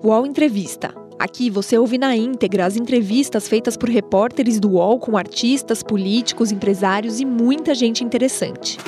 [0.00, 0.94] UOL Entrevista.
[1.18, 6.52] Aqui você ouve na íntegra as entrevistas feitas por repórteres do UOL com artistas, políticos,
[6.52, 8.78] empresários e muita gente interessante.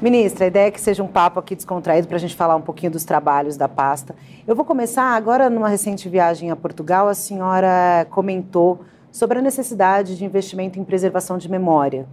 [0.00, 2.62] Ministra, a ideia é que seja um papo aqui descontraído para a gente falar um
[2.62, 4.14] pouquinho dos trabalhos da pasta.
[4.46, 10.16] Eu vou começar agora, numa recente viagem a Portugal, a senhora comentou sobre a necessidade
[10.16, 12.06] de investimento em preservação de memória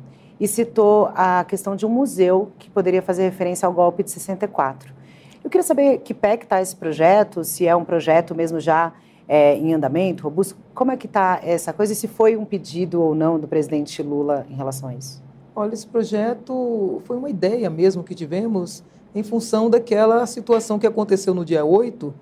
[0.43, 4.93] e citou a questão de um museu que poderia fazer referência ao golpe de 64.
[5.41, 8.91] Eu queria saber que pé que está esse projeto, se é um projeto mesmo já
[9.25, 13.01] é, em andamento, robusto, como é que está essa coisa e se foi um pedido
[13.01, 15.23] ou não do presidente Lula em relação a isso?
[15.55, 18.83] Olha, esse projeto foi uma ideia mesmo que tivemos
[19.15, 22.13] em função daquela situação que aconteceu no dia 8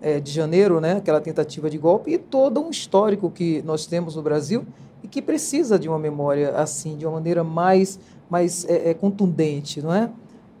[0.00, 4.16] é, de janeiro, né, aquela tentativa de golpe, e todo um histórico que nós temos
[4.16, 4.64] no Brasil
[5.06, 9.80] e que precisa de uma memória assim, de uma maneira mais, mais é, é, contundente,
[9.80, 10.10] não é?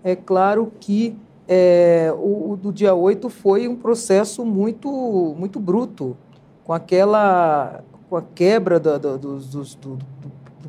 [0.04, 1.16] É claro que
[1.48, 4.88] é, o, o, do dia 8 foi um processo muito,
[5.36, 6.16] muito bruto,
[6.64, 9.98] com aquela com a quebra da, da, do, do,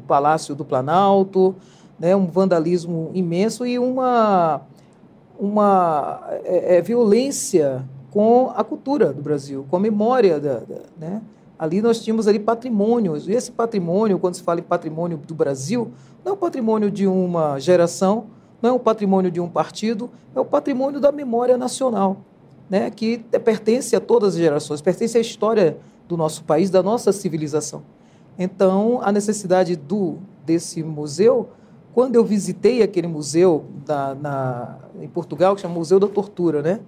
[0.08, 1.56] Palácio do Planalto,
[2.00, 4.62] né, um vandalismo imenso e uma,
[5.38, 11.22] uma é, é violência com a cultura do Brasil, com a memória da, da né?
[11.60, 15.92] Ali nós tínhamos ali patrimônios, e esse patrimônio, quando se fala em patrimônio do Brasil,
[16.24, 18.26] não é o patrimônio de uma geração,
[18.62, 22.18] não é o patrimônio de um partido, é o patrimônio da memória nacional,
[22.70, 25.78] né, que pertence a todas as gerações, pertence à história
[26.08, 27.84] do nosso país, da nossa civilização.
[28.38, 31.50] Então, a necessidade do desse museu,
[31.94, 36.80] quando eu visitei aquele museu da, na, em Portugal, que chama Museu da Tortura, né,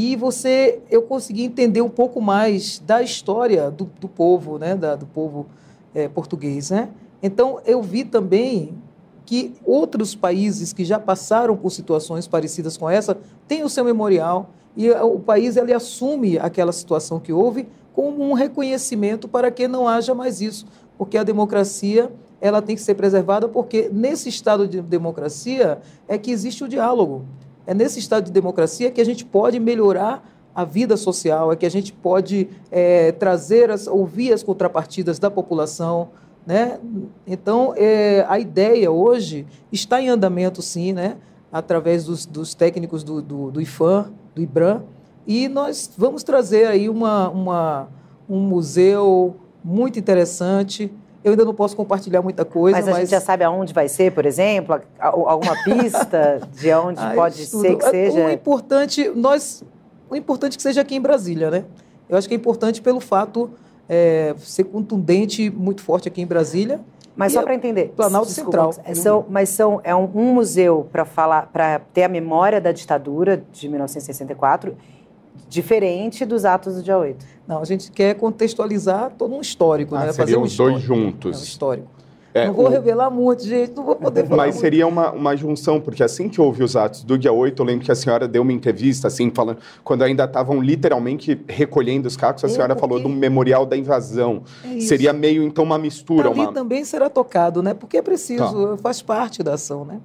[0.00, 4.94] e você eu consegui entender um pouco mais da história do, do povo, né, da,
[4.94, 5.46] do povo
[5.92, 6.90] é, português, né?
[7.20, 8.78] Então eu vi também
[9.26, 14.50] que outros países que já passaram por situações parecidas com essa têm o seu memorial
[14.76, 19.88] e o país ele assume aquela situação que houve como um reconhecimento para que não
[19.88, 20.64] haja mais isso,
[20.96, 22.08] porque a democracia
[22.40, 27.24] ela tem que ser preservada porque nesse estado de democracia é que existe o diálogo.
[27.68, 31.66] É nesse estado de democracia que a gente pode melhorar a vida social, é que
[31.66, 36.08] a gente pode é, trazer, as, ouvir as contrapartidas da população.
[36.46, 36.80] Né?
[37.26, 41.18] Então, é, a ideia hoje está em andamento, sim, né?
[41.52, 44.84] através dos, dos técnicos do, do, do IFAM, do IBRAM,
[45.26, 47.88] e nós vamos trazer aí uma, uma,
[48.26, 50.90] um museu muito interessante,
[51.28, 52.76] eu ainda não posso compartilhar muita coisa.
[52.76, 53.00] Mas a mas...
[53.00, 54.80] gente já sabe aonde vai ser, por exemplo?
[54.98, 58.26] Alguma pista de onde ah, pode ser que seja?
[58.26, 59.62] O importante, nós,
[60.10, 61.64] o importante é que seja aqui em Brasília, né?
[62.08, 63.50] Eu acho que é importante pelo fato
[63.88, 66.80] é, ser contundente, muito forte aqui em Brasília.
[67.14, 68.94] Mas só para entender, Planalto Desculpa, Central.
[68.94, 73.42] São, mas são, é um, um museu para falar, para ter a memória da ditadura
[73.52, 74.76] de 1964
[75.48, 77.24] diferente dos atos do dia 8.
[77.46, 80.12] Não, a gente quer contextualizar todo um histórico, ah, né?
[80.12, 81.36] Fazer um os dois juntos.
[81.36, 81.98] É, um histórico.
[82.34, 82.68] É, não vou o...
[82.68, 84.44] revelar muito, gente, não vou poder falar.
[84.44, 84.60] Mas muito.
[84.60, 87.84] seria uma, uma junção, porque assim que houve os atos do dia 8, eu lembro
[87.84, 92.44] que a senhora deu uma entrevista, assim, falando, quando ainda estavam literalmente recolhendo os cacos,
[92.44, 94.42] a é, senhora falou do memorial da invasão.
[94.64, 96.28] É seria meio, então, uma mistura.
[96.28, 96.52] Ali uma...
[96.52, 97.72] também será tocado, né?
[97.72, 98.76] Porque é preciso, tá.
[98.76, 99.98] faz parte da ação, né?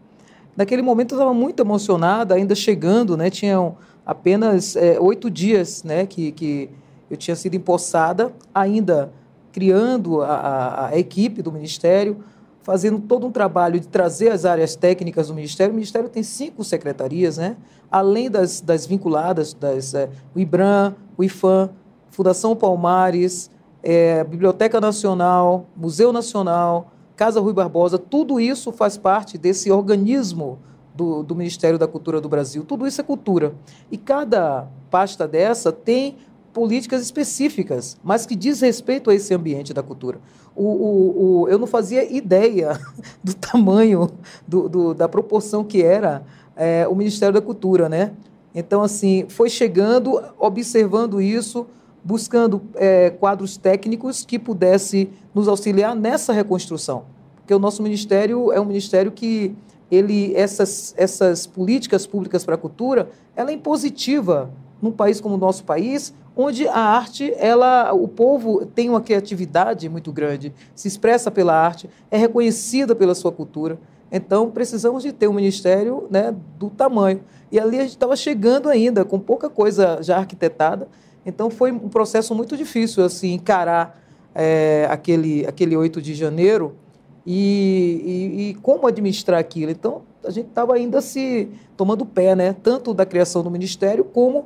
[0.56, 3.30] Naquele momento eu estava muito emocionada, ainda chegando, né?
[3.30, 6.70] Tinham apenas é, oito dias né, que, que
[7.10, 9.12] eu tinha sido empossada, ainda
[9.52, 12.24] criando a, a, a, equipe do Ministério,
[12.64, 15.72] fazendo todo um trabalho de trazer as áreas técnicas do Ministério.
[15.72, 17.56] O Ministério tem cinco secretarias, né?
[17.92, 21.70] além das, das vinculadas, das, é, o IBRAM, o IFAM,
[22.10, 23.52] Fundação Palmares,
[23.84, 30.58] é, Biblioteca Nacional, Museu Nacional, Casa Rui Barbosa, tudo isso faz parte desse organismo
[30.96, 32.64] do, do Ministério da Cultura do Brasil.
[32.64, 33.54] Tudo isso é cultura.
[33.92, 36.18] E cada pasta dessa tem
[36.54, 40.20] políticas específicas, mas que diz respeito a esse ambiente da cultura.
[40.56, 42.80] O, o, o eu não fazia ideia
[43.24, 44.10] do tamanho,
[44.48, 46.24] do, do, da proporção que era
[46.56, 48.14] é, o Ministério da Cultura, né?
[48.54, 51.66] Então, assim, foi chegando, observando isso,
[52.04, 57.06] buscando é, quadros técnicos que pudesse nos auxiliar nessa reconstrução.
[57.38, 59.56] Porque o nosso ministério é um ministério que
[59.94, 64.50] ele, essas, essas políticas públicas para a cultura, ela é impositiva
[64.82, 69.88] num país como o nosso país, onde a arte, ela, o povo tem uma criatividade
[69.88, 73.78] muito grande, se expressa pela arte, é reconhecida pela sua cultura.
[74.12, 77.22] Então, precisamos de ter um ministério né, do tamanho.
[77.52, 80.88] E ali a gente estava chegando ainda, com pouca coisa já arquitetada.
[81.26, 84.00] Então, foi um processo muito difícil assim encarar
[84.36, 86.76] é, aquele, aquele 8 de janeiro
[87.26, 89.72] e, e, e como administrar aquilo.
[89.72, 92.54] Então, a gente estava ainda se tomando pé, né?
[92.54, 94.46] Tanto da criação do ministério como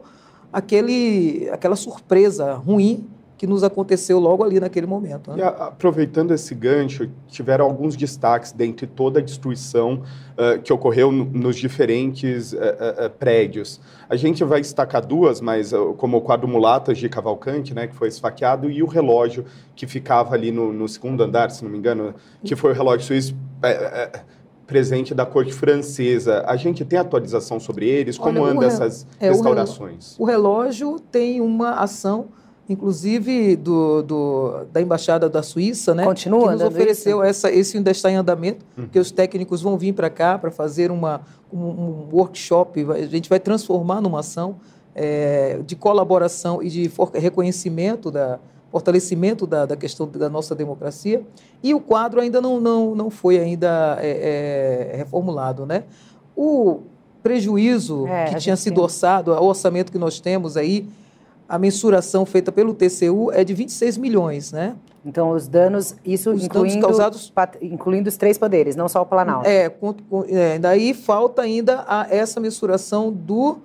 [0.52, 3.08] aquele, aquela surpresa ruim
[3.38, 5.32] que nos aconteceu logo ali naquele momento.
[5.32, 5.38] Né?
[5.40, 10.02] E, aproveitando esse gancho, tiveram alguns destaques dentre toda a destruição
[10.34, 13.80] uh, que ocorreu nos diferentes uh, uh, prédios.
[14.10, 18.08] A gente vai destacar duas, mas como o quadro Mulatas de Cavalcante, né, que foi
[18.08, 19.46] esfaqueado, e o relógio
[19.76, 23.06] que ficava ali no, no segundo andar, se não me engano, que foi o relógio
[23.06, 23.36] suíço
[24.66, 26.44] presente da corte francesa.
[26.48, 28.18] A gente tem atualização sobre eles?
[28.18, 30.16] Como Olha, andam essas é, restaurações?
[30.20, 32.30] O relógio tem uma ação
[32.70, 36.04] inclusive do, do, da Embaixada da Suíça, né?
[36.04, 38.88] Continua, que nos ofereceu essa, esse ainda está em andamento, uhum.
[38.88, 41.22] que os técnicos vão vir para cá para fazer uma,
[41.52, 44.58] um, um, workshop, a gente vai transformar numa ação
[44.94, 48.40] é, de colaboração e de reconhecimento da
[48.70, 51.24] fortalecimento da, da, questão da nossa democracia
[51.64, 55.86] e o quadro ainda não, não, não foi ainda é, é, reformulado, né?
[56.36, 56.82] O
[57.24, 60.86] prejuízo é, que tinha sido orçado, o orçamento que nós temos aí
[61.48, 64.76] a mensuração feita pelo TCU é de 26 milhões, né?
[65.06, 69.06] Então, os danos, isso os incluindo, danos causados, incluindo os três poderes, não só o
[69.06, 69.48] Planalto.
[69.48, 73.60] É, com, com, é daí falta ainda a, essa mensuração do,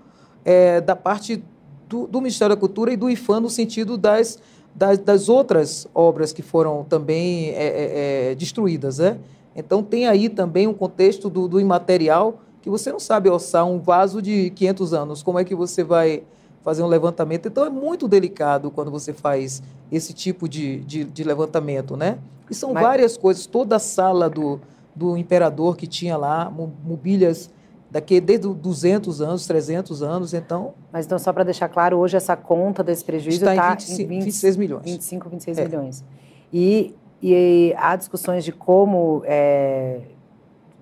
[0.45, 1.43] é, da parte
[1.89, 4.39] do, do, Ministério da Cultura e do IFAM no sentido das,
[4.73, 9.19] das, das outras obras que foram também é, é, é, destruídas, né?
[9.57, 13.81] Então, tem aí também um contexto do, do imaterial que você não sabe orçar um
[13.81, 15.23] vaso de 500 anos.
[15.23, 16.23] Como é que você vai
[16.63, 17.47] fazer um levantamento.
[17.49, 22.19] Então é muito delicado quando você faz esse tipo de, de, de levantamento, né?
[22.51, 22.83] E são Mas...
[22.83, 23.47] várias coisas.
[23.47, 24.61] Toda a sala do,
[24.95, 27.51] do imperador que tinha lá, mobílias
[27.91, 30.73] daqui desde 200 anos, 300 anos, então...
[30.91, 34.07] Mas então, só para deixar claro, hoje essa conta desse prejuízo está em, 25, em
[34.07, 34.85] 20, 26 milhões.
[34.85, 35.65] 25, 26 é.
[35.65, 36.05] milhões.
[36.51, 40.01] E, e há discussões de como é,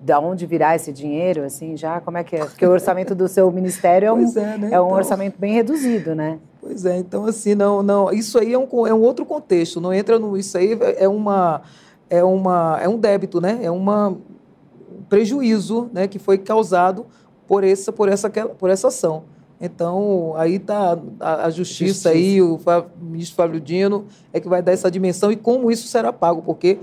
[0.01, 2.43] da onde virá esse dinheiro, assim, já como é que é?
[2.43, 4.69] Porque o orçamento do seu ministério é um, é, né?
[4.71, 4.89] é um então...
[4.89, 6.39] orçamento bem reduzido, né?
[6.59, 9.93] Pois é, então assim, não, não, isso aí é um, é um outro contexto, não
[9.93, 11.61] entra no, isso aí é uma,
[12.09, 13.59] é uma, é um débito, né?
[13.61, 17.05] É uma um prejuízo, né, que foi causado
[17.47, 19.23] por essa, por essa, por essa ação.
[19.59, 22.59] Então, aí está a, a justiça, justiça, aí, o
[22.99, 26.79] ministro Fábio Dino é que vai dar essa dimensão e como isso será pago, porque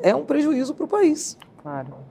[0.00, 1.36] é um prejuízo para o país.
[1.60, 2.09] Claro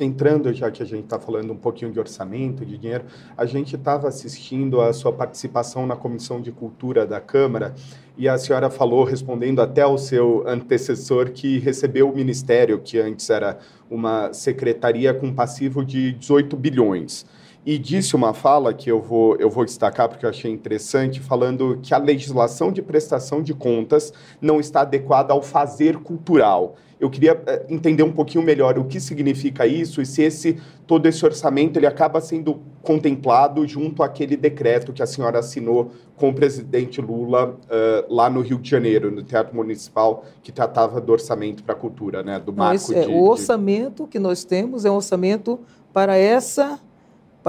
[0.00, 3.04] entrando, já que a gente está falando um pouquinho de orçamento, de dinheiro,
[3.36, 7.74] a gente estava assistindo a sua participação na Comissão de Cultura da Câmara
[8.16, 13.30] e a senhora falou, respondendo até ao seu antecessor, que recebeu o ministério, que antes
[13.30, 13.58] era
[13.88, 17.24] uma secretaria com passivo de 18 bilhões.
[17.68, 21.78] E disse uma fala que eu vou, eu vou destacar porque eu achei interessante, falando
[21.82, 24.10] que a legislação de prestação de contas
[24.40, 26.76] não está adequada ao fazer cultural.
[26.98, 30.56] Eu queria eh, entender um pouquinho melhor o que significa isso e se esse
[30.86, 36.30] todo esse orçamento ele acaba sendo contemplado junto àquele decreto que a senhora assinou com
[36.30, 41.12] o presidente Lula uh, lá no Rio de Janeiro, no Teatro Municipal, que tratava do
[41.12, 44.08] orçamento para a cultura, né, do marco Não, é, de, O orçamento de...
[44.08, 45.60] que nós temos é um orçamento
[45.92, 46.80] para essa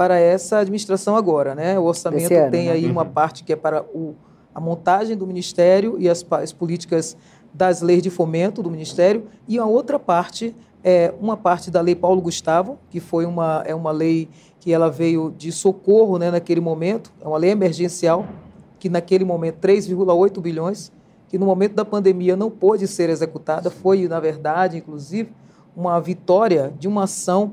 [0.00, 1.78] para essa administração agora, né?
[1.78, 2.72] O orçamento ano, tem né?
[2.72, 2.92] aí uhum.
[2.92, 4.14] uma parte que é para o,
[4.54, 7.18] a montagem do ministério e as, as políticas
[7.52, 11.94] das leis de fomento do Ministério, e a outra parte é uma parte da Lei
[11.94, 16.62] Paulo Gustavo, que foi uma, é uma lei que ela veio de socorro né, naquele
[16.62, 18.24] momento, é uma lei emergencial,
[18.78, 20.90] que naquele momento 3,8 bilhões,
[21.28, 25.30] que no momento da pandemia não pôde ser executada, foi, na verdade, inclusive,
[25.76, 27.52] uma vitória de uma ação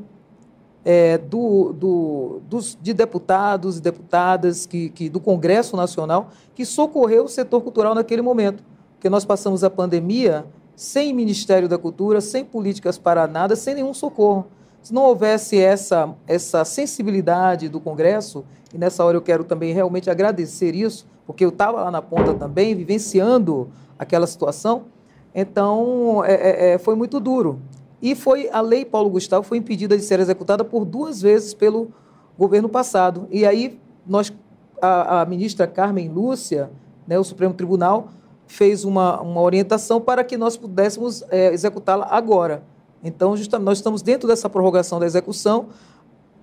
[0.89, 7.25] é, do, do, dos, de deputados e deputadas que, que, do Congresso Nacional que socorreu
[7.25, 8.63] o setor cultural naquele momento
[8.98, 10.44] porque nós passamos a pandemia
[10.75, 14.48] sem Ministério da Cultura, sem políticas para nada, sem nenhum socorro.
[14.82, 20.10] Se não houvesse essa, essa sensibilidade do Congresso, e nessa hora eu quero também realmente
[20.10, 24.86] agradecer isso, porque eu estava lá na ponta também, vivenciando aquela situação,
[25.34, 27.60] então é, é, é, foi muito duro.
[28.01, 31.92] E foi a lei Paulo Gustavo foi impedida de ser executada por duas vezes pelo
[32.38, 33.27] governo passado.
[33.32, 34.32] E aí nós,
[34.82, 36.70] a, a ministra Carmen Lúcia,
[37.08, 38.10] né, o Supremo Tribunal,
[38.46, 42.63] fez uma, uma orientação para que nós pudéssemos é, executá-la agora.
[43.04, 45.68] Então, justamente, nós estamos dentro dessa prorrogação da execução,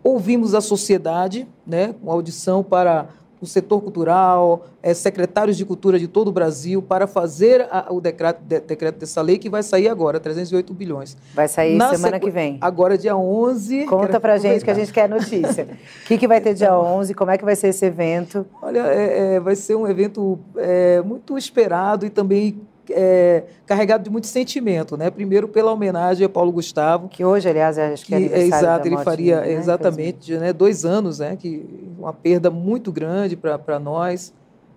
[0.02, 3.08] ouvimos a sociedade, né, com audição para
[3.44, 8.00] o setor cultural, é, secretários de cultura de todo o Brasil, para fazer a, o
[8.00, 11.16] decreto, de, decreto dessa lei que vai sair agora, 308 bilhões.
[11.34, 12.26] Vai sair Na semana sequ...
[12.26, 12.58] que vem.
[12.60, 13.84] Agora, dia 11.
[13.86, 15.68] Conta para gente que a gente quer notícia.
[16.02, 17.14] O que, que vai ter dia 11?
[17.14, 18.46] Como é que vai ser esse evento?
[18.60, 22.60] Olha, é, é, vai ser um evento é, muito esperado e também
[22.94, 25.10] é, carregado de muito sentimento, né?
[25.10, 28.86] Primeiro pela homenagem a Paulo Gustavo, que hoje, aliás, acho que, é que é, exato,
[28.86, 29.60] ele faria dele, né?
[29.60, 30.52] exatamente, né?
[30.52, 31.36] Dois anos, né?
[31.36, 31.66] Que
[31.98, 34.32] uma perda muito grande para nós.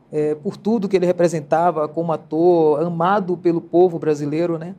[0.09, 4.73] É, por tudo que ele representava como ator, amado pelo povo brasileiro, né?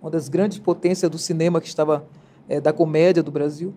[0.00, 2.04] uma das grandes potências do cinema que estava
[2.48, 3.74] é, da comédia do Brasil.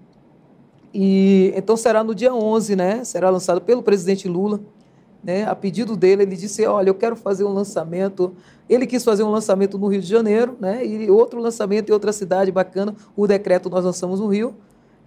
[0.93, 3.03] E então será no dia 11, né?
[3.03, 4.59] Será lançado pelo presidente Lula,
[5.23, 5.45] né?
[5.45, 8.33] A pedido dele, ele disse: "Olha, eu quero fazer um lançamento".
[8.69, 10.85] Ele quis fazer um lançamento no Rio de Janeiro, né?
[10.85, 12.95] E outro lançamento em outra cidade bacana.
[13.15, 14.55] O decreto nós lançamos no Rio.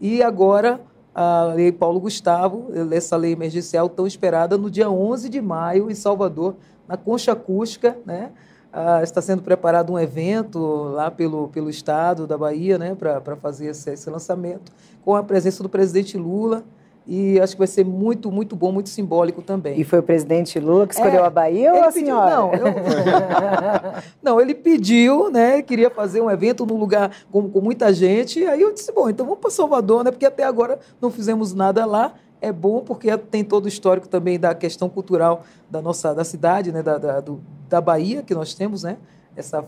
[0.00, 0.80] E agora
[1.14, 5.94] a lei Paulo Gustavo, essa lei emergencial tão esperada no dia 11 de maio em
[5.94, 6.56] Salvador,
[6.86, 8.32] na Concha Acústica, né?
[8.78, 10.58] Ah, está sendo preparado um evento
[10.92, 14.70] lá pelo, pelo Estado da Bahia né, para fazer esse, esse, lançamento,
[15.02, 16.62] com a presença do presidente Lula.
[17.06, 19.80] E acho que vai ser muito, muito bom, muito simbólico também.
[19.80, 22.36] E foi o presidente Lula que escolheu é, a Bahia ou a pediu, senhora?
[22.36, 22.74] Não, eu,
[24.20, 25.62] não, ele pediu, né?
[25.62, 28.40] Queria fazer um evento num lugar com, com muita gente.
[28.40, 30.10] E aí eu disse, bom, então vamos para Salvador, né?
[30.10, 34.38] Porque até agora não fizemos nada lá é bom porque tem todo o histórico também
[34.38, 38.54] da questão cultural da nossa da cidade, né, da, da, do, da Bahia que nós
[38.54, 38.98] temos, né,
[39.34, 39.64] essa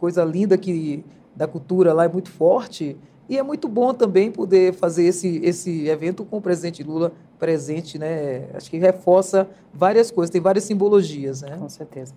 [0.00, 2.96] coisa linda que da cultura lá é muito forte
[3.28, 7.98] e é muito bom também poder fazer esse, esse evento com o presidente Lula presente,
[7.98, 8.46] né?
[8.54, 11.56] Acho que reforça várias coisas, tem várias simbologias, né?
[11.58, 12.14] Com certeza.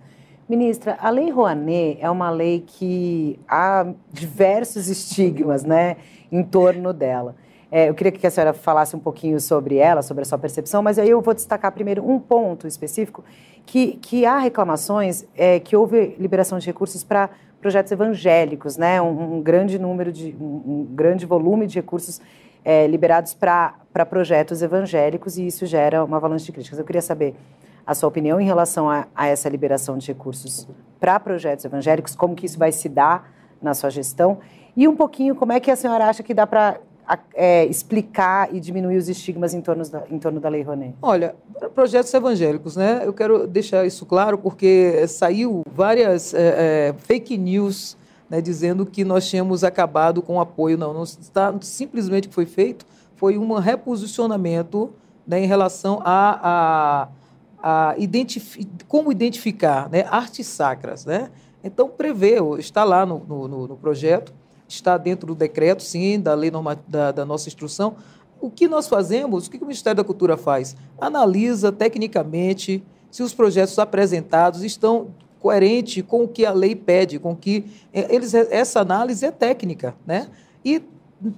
[0.48, 5.96] Ministra, a Lei Rouanet é uma lei que há diversos estigmas, né,
[6.30, 7.36] em torno dela.
[7.70, 10.82] É, eu queria que a senhora falasse um pouquinho sobre ela, sobre a sua percepção,
[10.82, 13.22] mas aí eu vou destacar primeiro um ponto específico,
[13.64, 19.00] que, que há reclamações é, que houve liberação de recursos para projetos evangélicos, né?
[19.00, 22.20] Um, um, grande número de, um, um grande volume de recursos
[22.64, 23.74] é, liberados para
[24.08, 26.78] projetos evangélicos e isso gera uma avalanche de críticas.
[26.78, 27.34] Eu queria saber
[27.86, 32.34] a sua opinião em relação a, a essa liberação de recursos para projetos evangélicos, como
[32.34, 34.38] que isso vai se dar na sua gestão
[34.76, 36.80] e um pouquinho como é que a senhora acha que dá para
[37.34, 40.94] é, explicar e diminuir os estigmas em torno da, em torno da Lei Rouanet?
[41.00, 41.34] Olha,
[41.74, 43.02] projetos evangélicos, né?
[43.04, 47.96] Eu quero deixar isso claro porque saiu várias é, é, fake news
[48.28, 50.78] né, dizendo que nós tínhamos acabado com o apoio.
[50.78, 52.86] Não, não está simplesmente foi feito
[53.20, 54.94] foi um reposicionamento
[55.26, 57.08] né, em relação a,
[57.62, 57.94] a, a
[58.88, 61.30] como identificar né, artes sacras, né?
[61.62, 64.32] Então prevê, está lá no, no, no projeto
[64.74, 67.96] está dentro do decreto, sim, da lei norma, da, da nossa instrução.
[68.40, 70.76] O que nós fazemos, o que o Ministério da Cultura faz?
[71.00, 75.08] Analisa tecnicamente se os projetos apresentados estão
[75.40, 79.94] coerentes com o que a lei pede, com que é, eles essa análise é técnica,
[80.06, 80.28] né?
[80.64, 80.82] E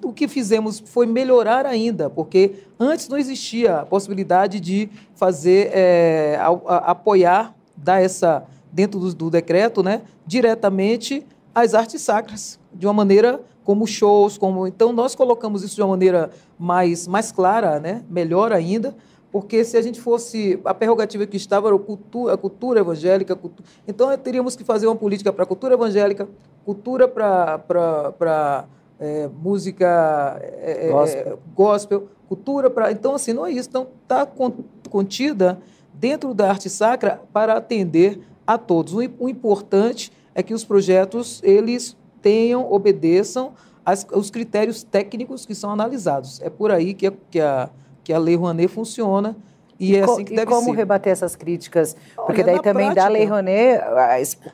[0.02, 6.36] o que fizemos foi melhorar ainda, porque antes não existia a possibilidade de fazer é,
[6.40, 12.86] a, a, apoiar, dar essa dentro do, do decreto, né, diretamente as artes sacras, de
[12.86, 17.78] uma maneira como shows, como então nós colocamos isso de uma maneira mais mais clara,
[17.78, 18.04] né?
[18.10, 18.94] Melhor ainda,
[19.30, 23.34] porque se a gente fosse a prerrogativa que estava era a cultura, a cultura evangélica,
[23.34, 26.28] cultura, então teríamos que fazer uma política para a cultura evangélica,
[26.64, 28.64] cultura para para
[28.98, 31.38] é, música é, é, gospel.
[31.54, 32.08] gospel.
[32.28, 34.26] cultura para então assim não é isso, então está
[34.90, 35.58] contida
[35.94, 38.92] dentro da arte sacra para atender a todos.
[38.92, 43.52] O, o importante é que os projetos eles tenham, obedeçam
[43.84, 46.40] as, os critérios técnicos que são analisados.
[46.40, 47.68] É por aí que a, que a,
[48.04, 49.36] que a Lei Rouanet funciona.
[49.78, 50.42] E, e é assim que deve.
[50.42, 50.76] E como ser.
[50.76, 51.96] rebater essas críticas?
[52.14, 53.82] Porque Olha, daí também prática, da Lei Rouanet,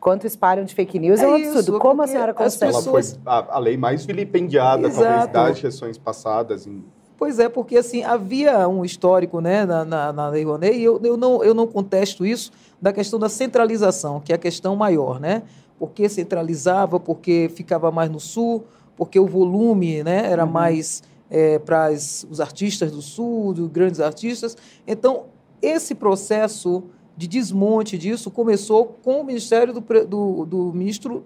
[0.01, 1.73] quanto espalham de fake news é, é um absurdo.
[1.73, 2.73] Isso, como a senhora consegue?
[2.73, 3.19] Pessoas...
[3.27, 5.33] Ela foi a, a, lei mais vilipendiada, Exato.
[5.33, 6.67] talvez, das gestões passadas.
[6.67, 6.83] Em...
[7.19, 10.99] Pois é, porque assim, havia um histórico né, na, na, na Lei Rouanet, e eu,
[11.05, 15.21] eu, não, eu não contesto isso, da questão da centralização, que é a questão maior,
[15.21, 15.43] né?
[15.79, 18.65] Porque centralizava, porque ficava mais no sul,
[18.97, 20.51] porque o volume né, era uhum.
[20.51, 24.57] mais é, para os artistas do sul, dos grandes artistas.
[24.87, 25.27] Então,
[25.63, 26.85] esse processo
[27.17, 31.25] de desmonte disso começou com o Ministério do, do, do ministro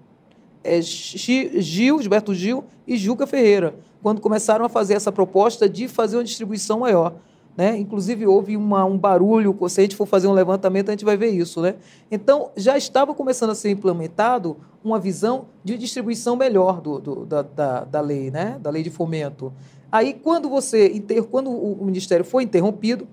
[0.65, 6.17] é, Gil, Gilberto Gil e Juca Ferreira, quando começaram a fazer essa proposta de fazer
[6.17, 7.15] uma distribuição maior.
[7.57, 7.77] Né?
[7.79, 11.17] Inclusive, houve uma, um barulho, se a gente for fazer um levantamento, a gente vai
[11.17, 11.61] ver isso.
[11.61, 11.75] Né?
[12.11, 17.43] Então, já estava começando a ser implementado uma visão de distribuição melhor do, do da,
[17.43, 18.59] da, da, lei, né?
[18.61, 19.53] da lei de fomento.
[19.91, 23.07] Aí, quando, você, quando o Ministério foi interrompido,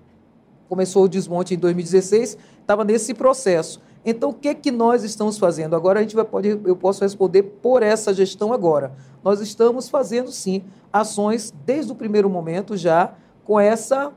[0.69, 3.81] começou o desmonte em 2016, estava nesse processo.
[4.05, 5.75] Então, o que, que nós estamos fazendo?
[5.75, 8.93] Agora a gente vai pode, eu posso responder por essa gestão agora.
[9.21, 14.13] Nós estamos fazendo, sim, ações desde o primeiro momento já com essa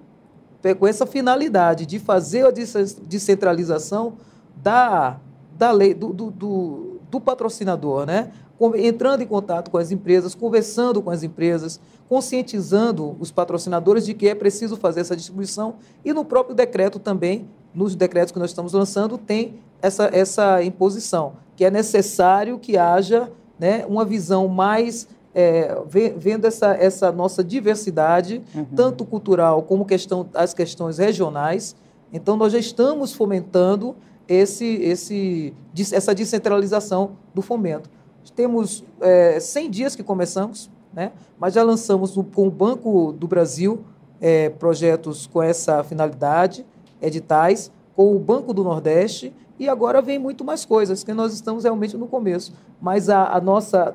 [0.78, 4.14] com essa finalidade de fazer a descentralização
[4.56, 5.18] da,
[5.56, 8.32] da lei, do, do, do do patrocinador, né?
[8.76, 11.78] entrando em contato com as empresas, conversando com as empresas,
[12.08, 17.48] conscientizando os patrocinadores de que é preciso fazer essa distribuição e no próprio decreto também,
[17.74, 23.30] nos decretos que nós estamos lançando, tem essa, essa imposição, que é necessário que haja
[23.58, 25.74] né, uma visão mais é,
[26.16, 28.64] vendo essa, essa nossa diversidade, uhum.
[28.76, 31.74] tanto cultural como questão, as questões regionais.
[32.12, 33.96] Então, nós já estamos fomentando
[34.28, 35.54] esse, esse,
[35.92, 37.90] essa descentralização do fomento.
[38.34, 41.12] Temos é, 100 dias que começamos, né?
[41.38, 43.84] mas já lançamos com o Banco do Brasil
[44.20, 46.64] é, projetos com essa finalidade,
[47.00, 51.64] editais, com o Banco do Nordeste, e agora vem muito mais coisas, que nós estamos
[51.64, 52.52] realmente no começo.
[52.80, 53.94] Mas a, a nossa.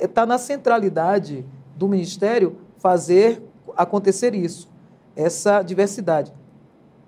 [0.00, 1.44] Está na centralidade
[1.76, 3.42] do Ministério fazer
[3.76, 4.68] acontecer isso,
[5.16, 6.32] essa diversidade.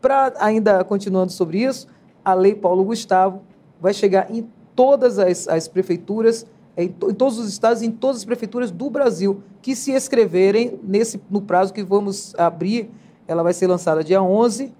[0.00, 1.86] Para ainda continuando sobre isso,
[2.24, 3.42] a Lei Paulo Gustavo
[3.80, 8.24] vai chegar em todas as, as prefeituras em, em todos os estados em todas as
[8.24, 12.90] prefeituras do Brasil que se inscreverem nesse, no prazo que vamos abrir.
[13.26, 14.72] Ela vai ser lançada dia 11,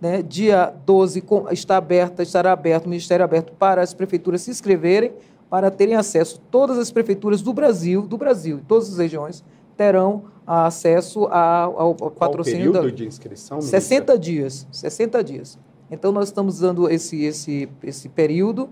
[0.00, 0.22] né?
[0.22, 5.12] dia 12 com, está aberta, estará aberto, o Ministério aberto para as prefeituras se inscreverem,
[5.50, 6.40] para terem acesso.
[6.50, 9.44] Todas as prefeituras do Brasil, do Brasil, todas as regiões,
[9.76, 12.70] terão acesso ao, ao patrocínio.
[12.72, 12.96] Qual período da...
[12.96, 13.60] de inscrição?
[13.60, 14.66] 60 dias.
[14.70, 15.58] 60 dias.
[15.90, 18.70] Então, nós estamos dando esse, esse, esse período.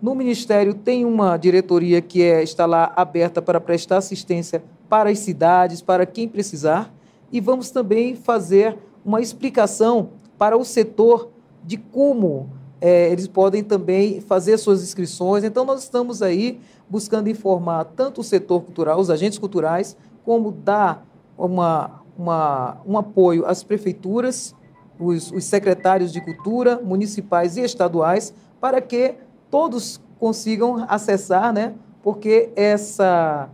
[0.00, 5.18] No Ministério tem uma diretoria que é, está lá aberta para prestar assistência para as
[5.18, 6.92] cidades, para quem precisar,
[7.32, 11.30] e vamos também fazer uma explicação para o setor
[11.64, 12.50] de como
[12.82, 15.44] é, eles podem também fazer suas inscrições.
[15.44, 16.58] Então, nós estamos aí
[16.90, 21.06] buscando informar tanto o setor cultural, os agentes culturais, como dar
[21.38, 24.52] uma, uma, um apoio às prefeituras,
[24.98, 29.14] os, os secretários de cultura, municipais e estaduais, para que
[29.48, 31.74] todos consigam acessar, né?
[32.02, 33.48] Porque essa,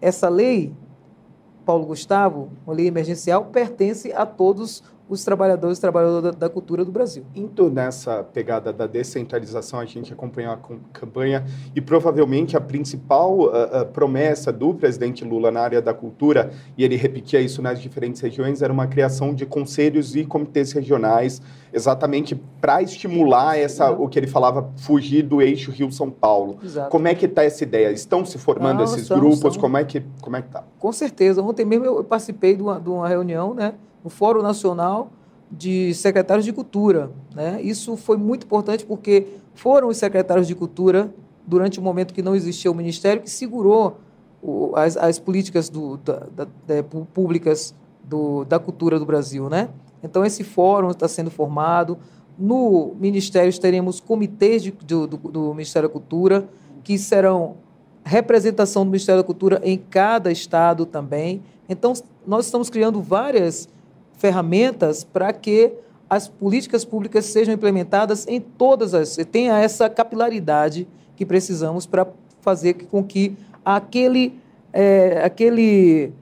[0.00, 0.72] essa lei,
[1.66, 6.84] Paulo Gustavo, uma lei emergencial, pertence a todos os trabalhadores e trabalhadoras da, da, cultura
[6.84, 7.24] do Brasil.
[7.34, 10.58] Indo nessa pegada da descentralização, a gente acompanhou a
[10.92, 11.44] campanha
[11.74, 16.84] e provavelmente a principal uh, uh, promessa do presidente Lula na área da cultura, e
[16.84, 21.42] ele repetia isso nas diferentes regiões, era uma criação de conselhos e comitês regionais,
[21.72, 26.58] exatamente para estimular essa, o que ele falava, fugir do eixo Rio-São Paulo.
[26.62, 26.88] Exato.
[26.88, 27.90] Como é que está essa ideia?
[27.90, 29.56] Estão se formando Não, esses grupos?
[29.56, 30.62] Como é que como é que está?
[30.78, 31.42] Com certeza.
[31.42, 33.74] Ontem mesmo eu participei de uma, de uma reunião, né?
[34.02, 35.10] No Fórum Nacional
[35.50, 37.10] de Secretários de Cultura.
[37.34, 37.60] Né?
[37.62, 41.12] Isso foi muito importante porque foram os secretários de Cultura,
[41.46, 43.98] durante o momento que não existia o Ministério, que segurou
[44.40, 46.82] o, as, as, políticas do, da, da, da,
[47.12, 49.48] públicas do, da cultura do Brasil.
[49.48, 49.68] Né?
[50.02, 51.98] Então, esse fórum está sendo formado.
[52.38, 56.48] No Ministério teremos comitês de, do, do Ministério da Cultura,
[56.84, 57.56] que serão
[58.04, 61.42] representação do Ministério da Cultura em cada estado também.
[61.68, 61.92] Então,
[62.26, 63.68] nós estamos criando várias
[64.20, 65.72] ferramentas para que
[66.08, 69.16] as políticas públicas sejam implementadas em todas as.
[69.32, 72.06] tenha essa capilaridade que precisamos para
[72.42, 74.38] fazer com que aquele,
[74.72, 76.12] é, aquele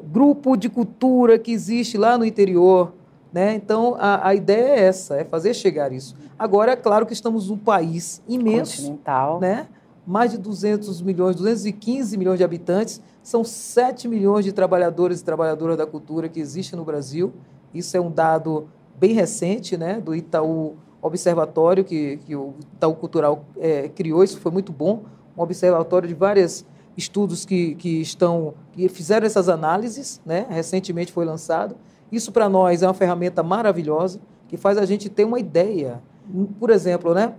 [0.00, 2.92] grupo de cultura que existe lá no interior.
[3.32, 3.54] Né?
[3.54, 6.14] Então, a, a ideia é essa, é fazer chegar isso.
[6.38, 8.76] Agora, é claro que estamos num país imenso.
[8.82, 9.40] Continental.
[9.40, 9.66] Né?
[10.08, 13.02] Mais de 200 milhões, 215 milhões de habitantes.
[13.22, 17.30] São 7 milhões de trabalhadores e trabalhadoras da cultura que existem no Brasil.
[17.74, 23.44] Isso é um dado bem recente, né, do Itaú Observatório, que, que o Itaú Cultural
[23.58, 24.24] é, criou.
[24.24, 25.02] Isso foi muito bom.
[25.36, 26.64] Um observatório de vários
[26.96, 30.46] estudos que, que estão que fizeram essas análises, né?
[30.48, 31.76] Recentemente foi lançado.
[32.10, 34.18] Isso para nós é uma ferramenta maravilhosa
[34.48, 36.02] que faz a gente ter uma ideia.
[36.58, 37.34] Por exemplo, né?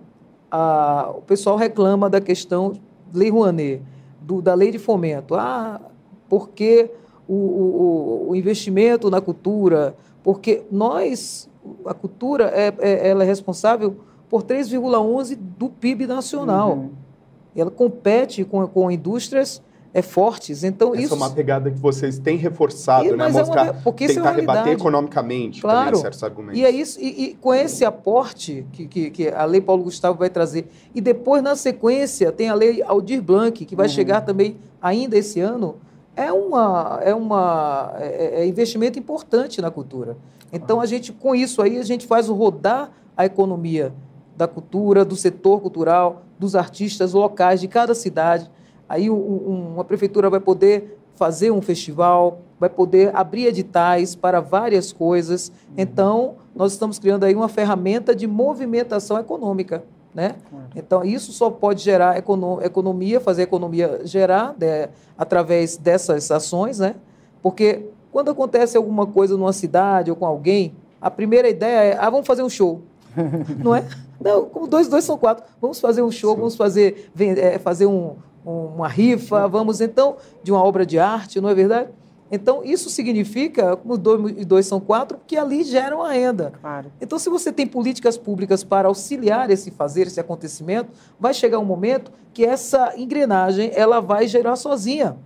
[0.51, 2.73] A, o pessoal reclama da questão
[3.13, 3.81] Lei Rouanet
[4.21, 5.35] do, da lei de fomento.
[5.35, 5.81] Ah,
[6.27, 6.91] porque
[7.27, 11.49] o, o, o investimento na cultura, porque nós,
[11.85, 13.97] a cultura, é, é ela é responsável
[14.29, 16.73] por 3,11% do PIB nacional.
[16.73, 16.89] Uhum.
[17.55, 19.61] Ela compete com, com indústrias
[19.93, 20.63] é, fortes.
[20.63, 21.13] Então, Essa isso...
[21.13, 23.29] é uma pegada que vocês têm reforçado, e, né?
[23.29, 23.81] Mostrar, é uma...
[23.81, 25.97] Porque tentar é rebater economicamente claro.
[25.97, 26.59] certos argumentos.
[26.59, 30.17] E é isso, e, e, com esse aporte que, que, que, a Lei Paulo Gustavo
[30.17, 33.93] vai trazer, e depois, na sequência, tem a Lei Aldir Blanc, que vai uhum.
[33.93, 35.77] chegar também ainda esse ano,
[36.15, 40.17] é, uma, é, uma, é, é investimento importante na cultura.
[40.51, 43.93] Então, a gente, com isso aí, a gente faz rodar a economia
[44.35, 48.49] da cultura, do setor cultural, dos artistas locais de cada cidade,
[48.89, 54.91] Aí um, uma prefeitura vai poder fazer um festival, vai poder abrir editais para várias
[54.91, 55.51] coisas.
[55.77, 59.83] Então, nós estamos criando aí uma ferramenta de movimentação econômica.
[60.13, 60.35] Né?
[60.75, 66.95] Então, isso só pode gerar economia, fazer a economia gerar né, através dessas ações, né?
[67.43, 72.09] porque quando acontece alguma coisa numa cidade ou com alguém, a primeira ideia é, ah,
[72.09, 72.81] vamos fazer um show.
[73.63, 73.85] Não é?
[74.19, 75.45] Não, como dois, dois são quatro.
[75.61, 76.37] Vamos fazer um show, Sim.
[76.37, 81.49] vamos fazer, é, fazer um, uma rifa, vamos então, de uma obra de arte, não
[81.49, 81.89] é verdade?
[82.31, 86.53] Então, isso significa, como dois e dois são quatro, que ali geram a renda.
[86.61, 86.91] Claro.
[87.01, 91.65] Então, se você tem políticas públicas para auxiliar esse fazer, esse acontecimento, vai chegar um
[91.65, 95.17] momento que essa engrenagem ela vai gerar sozinha.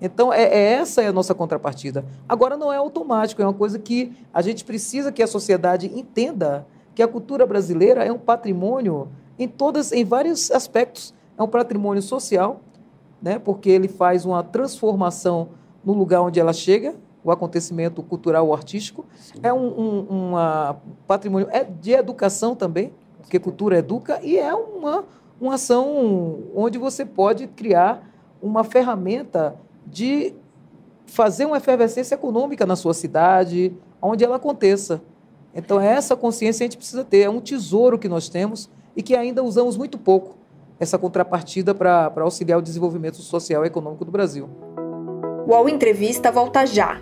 [0.00, 2.04] Então, é, é, essa é a nossa contrapartida.
[2.28, 6.66] Agora, não é automático, é uma coisa que a gente precisa que a sociedade entenda
[6.94, 11.14] que a cultura brasileira é um patrimônio em todas, em vários aspectos.
[11.40, 12.60] É um patrimônio social,
[13.22, 15.48] né, porque ele faz uma transformação
[15.82, 19.06] no lugar onde ela chega, o acontecimento cultural ou artístico.
[19.16, 19.38] Sim.
[19.42, 20.76] É um, um uma
[21.06, 25.06] patrimônio é de educação também, porque cultura educa, e é uma,
[25.40, 28.06] uma ação onde você pode criar
[28.42, 30.34] uma ferramenta de
[31.06, 35.00] fazer uma efervescência econômica na sua cidade, onde ela aconteça.
[35.54, 39.16] Então, essa consciência a gente precisa ter, é um tesouro que nós temos e que
[39.16, 40.36] ainda usamos muito pouco,
[40.80, 44.48] essa contrapartida para auxiliar o desenvolvimento social e econômico do Brasil.
[45.46, 46.98] O UOL Entrevista volta já.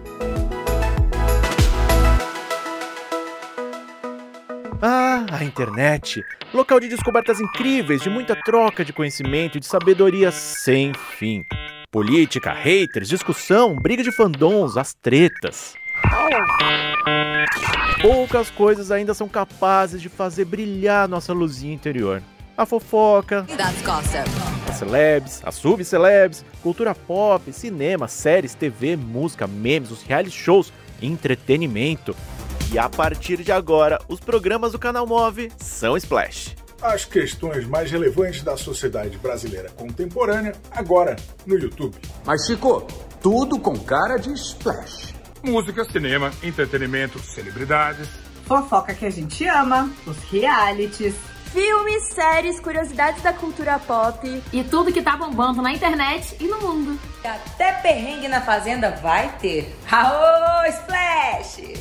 [4.83, 6.23] Ah, a internet!
[6.53, 11.43] Local de descobertas incríveis, de muita troca de conhecimento e de sabedoria sem fim.
[11.91, 15.75] Política, haters, discussão, briga de fandons, as tretas.
[18.01, 22.23] Poucas coisas ainda são capazes de fazer brilhar nossa luzinha interior.
[22.59, 23.47] A fofoca,
[24.69, 32.17] as celebs, as subcelebs, cultura pop, cinema, séries, TV, música, memes, os reality shows, entretenimento.
[32.73, 37.91] E a partir de agora, os programas do canal Move são Splash as questões mais
[37.91, 41.97] relevantes da sociedade brasileira contemporânea agora no YouTube.
[42.25, 42.87] Mas Chico,
[43.21, 45.13] tudo com cara de splash.
[45.43, 48.09] Música, cinema, entretenimento, celebridades.
[48.45, 51.15] Fofoca que a gente ama, os realities.
[51.53, 54.43] Filmes, séries, curiosidades da cultura pop.
[54.53, 56.99] E tudo que tá bombando na internet e no mundo.
[57.25, 59.75] Até perrengue na fazenda vai ter.
[59.91, 61.75] Aô, Splash!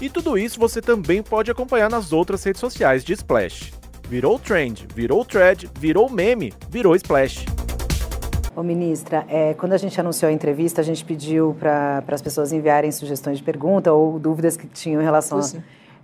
[0.00, 3.72] E tudo isso você também pode acompanhar nas outras redes sociais de Splash
[4.08, 7.44] virou trend, virou thread, virou meme, virou splash.
[8.54, 12.52] Ô, ministra, é, quando a gente anunciou a entrevista, a gente pediu para as pessoas
[12.52, 15.42] enviarem sugestões de pergunta ou dúvidas que tinham em relação a,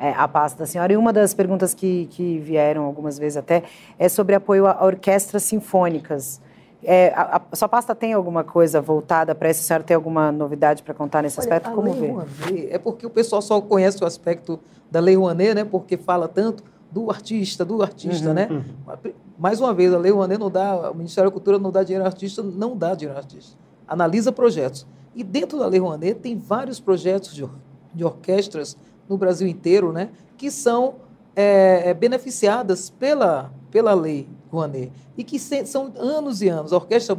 [0.02, 0.92] é, à pasta da senhora.
[0.92, 3.62] E uma das perguntas que, que vieram algumas vezes até
[3.96, 6.40] é sobre apoio a orquestras sinfônicas.
[6.82, 9.60] É, a, a, sua pasta tem alguma coisa voltada para isso?
[9.60, 11.70] A senhora tem alguma novidade para contar nesse Olha, aspecto?
[11.70, 12.08] Como vê?
[12.08, 14.58] Rouanet, é porque o pessoal só conhece o aspecto
[14.90, 15.64] da Lei Rouanet, né?
[15.64, 18.48] Porque fala tanto, do artista, do artista, uhum, né?
[18.50, 19.12] Uhum.
[19.38, 22.04] Mais uma vez, a Lei Rouanet não dá, o Ministério da Cultura não dá dinheiro
[22.04, 23.56] ao artista, não dá dinheiro ao artista.
[23.86, 24.84] Analisa projetos.
[25.14, 27.50] E dentro da Lei Rouanet tem vários projetos de, or
[27.94, 28.76] de orquestras
[29.12, 30.08] no Brasil inteiro, né?
[30.36, 30.94] Que são
[31.36, 34.90] é, é beneficiadas pela, pela Lei Rouanet.
[35.16, 36.72] E que se, são anos e anos.
[36.72, 37.14] A Orquestra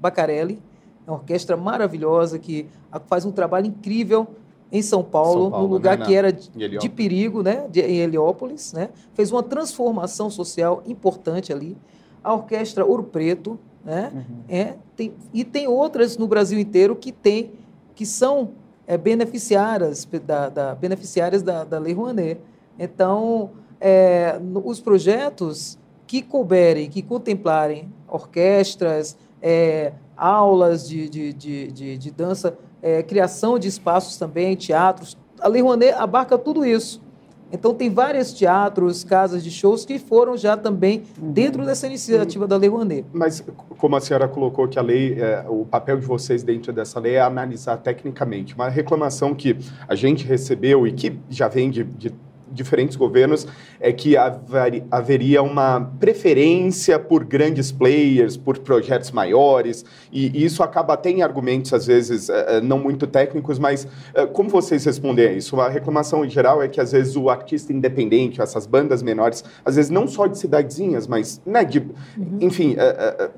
[0.00, 0.62] Bacarelli
[1.06, 2.66] é uma orquestra maravilhosa que
[3.06, 4.28] faz um trabalho incrível
[4.72, 6.06] em São Paulo, São Paulo num lugar né?
[6.06, 7.66] que era de, de perigo, né?
[7.70, 8.90] De, em Heliópolis, né?
[9.12, 11.76] Fez uma transformação social importante ali.
[12.22, 14.10] A orquestra Ouro Preto, né?
[14.14, 14.22] Uhum.
[14.48, 17.52] É, tem, e tem outras no Brasil inteiro que tem,
[17.94, 18.52] que são
[18.86, 22.40] é, beneficiárias da, da, beneficiárias da, da Lei Rouanet.
[22.78, 31.98] Então, é, os projetos que couberem, que contemplarem orquestras, é, aulas de, de, de, de,
[31.98, 35.16] de dança é, criação de espaços também, teatros.
[35.40, 37.02] A Lei Rouanet abarca tudo isso.
[37.54, 42.56] Então, tem vários teatros, casas de shows que foram já também dentro dessa iniciativa da
[42.56, 43.06] Lei Rouanet.
[43.12, 43.44] Mas,
[43.78, 47.14] como a senhora colocou que a lei, é, o papel de vocês dentro dessa lei
[47.14, 48.56] é analisar tecnicamente.
[48.56, 52.12] Uma reclamação que a gente recebeu e que já vem de, de
[52.50, 53.46] diferentes governos
[53.80, 54.14] é que
[54.90, 61.72] haveria uma preferência por grandes players, por projetos maiores, e isso acaba até em argumentos,
[61.72, 65.60] às vezes, é, é, não muito técnicos, mas é, como vocês respondem a isso?
[65.60, 69.76] A reclamação em geral é que, às vezes, o artista independente, essas bandas menores, às
[69.76, 72.38] vezes não só de cidadezinhas, mas, né, de, uhum.
[72.40, 72.76] enfim,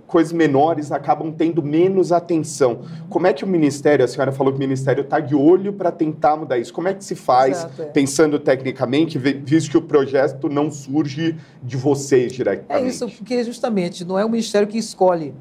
[0.06, 2.80] coisas menores acabam tendo menos atenção.
[3.08, 5.90] Como é que o Ministério, a senhora falou que o Ministério está de olho para
[5.90, 7.84] tentar mudar isso, como é que se faz, Exato, é.
[7.86, 12.86] pensando tecnicamente, visto que o projeto não surge de vocês diretamente.
[12.86, 15.34] É isso, porque justamente não é o Ministério que escolhe,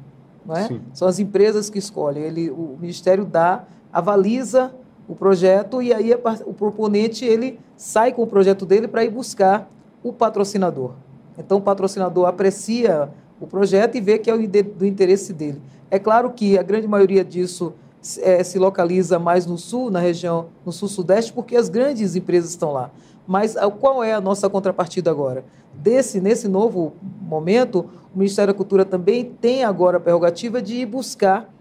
[0.44, 0.68] não é?
[0.92, 2.22] São as empresas que escolhem.
[2.22, 4.74] Ele, o Ministério dá, avaliza
[5.08, 6.12] o projeto e aí
[6.44, 9.70] o proponente ele sai com o projeto dele para ir buscar
[10.02, 10.92] o patrocinador.
[11.38, 15.60] Então, o patrocinador aprecia o projeto e vê que é do interesse dele.
[15.90, 17.74] É claro que a grande maioria disso
[18.20, 22.72] é, se localiza mais no sul, na região, no sul-sudeste, porque as grandes empresas estão
[22.72, 22.90] lá.
[23.26, 25.44] Mas qual é a nossa contrapartida agora?
[25.74, 31.52] Desse, nesse novo momento, o Ministério da Cultura também tem agora a prerrogativa de buscar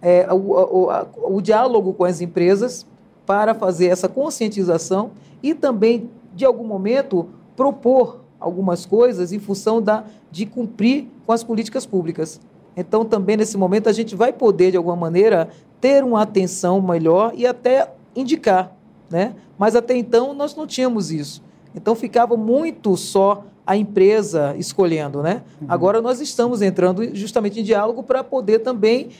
[0.00, 2.86] é, o, o, o diálogo com as empresas
[3.26, 5.10] para fazer essa conscientização
[5.42, 11.42] e também, de algum momento, propor algumas coisas em função da, de cumprir com as
[11.42, 12.40] políticas públicas.
[12.76, 15.48] Então, também nesse momento, a gente vai poder, de alguma maneira,
[15.80, 18.72] ter uma atenção melhor e até indicar.
[19.10, 19.34] Né?
[19.58, 21.42] Mas até então nós não tínhamos isso.
[21.74, 25.22] Então ficava muito só a empresa escolhendo.
[25.22, 25.42] Né?
[25.60, 25.66] Uhum.
[25.68, 29.10] Agora nós estamos entrando justamente em diálogo para poder também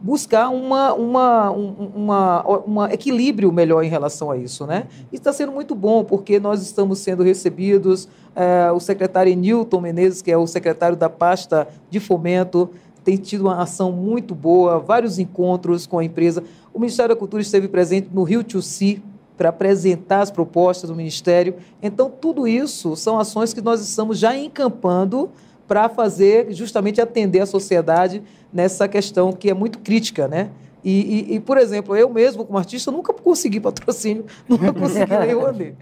[0.00, 4.66] buscar uma, uma, um uma, uma equilíbrio melhor em relação a isso.
[4.66, 4.86] Né?
[5.10, 10.20] E está sendo muito bom, porque nós estamos sendo recebidos, é, o secretário Newton Menezes,
[10.20, 12.68] que é o secretário da pasta de fomento,
[13.02, 16.42] tem tido uma ação muito boa, vários encontros com a empresa.
[16.72, 19.02] O Ministério da Cultura esteve presente no Rio to See
[19.36, 21.56] para apresentar as propostas do Ministério.
[21.82, 25.30] Então, tudo isso são ações que nós estamos já encampando
[25.66, 30.50] para fazer, justamente atender a sociedade nessa questão que é muito crítica, né?
[30.84, 30.90] E,
[31.30, 35.74] e, e, por exemplo, eu mesmo, como artista, nunca consegui patrocínio, nunca consegui nenhum ali.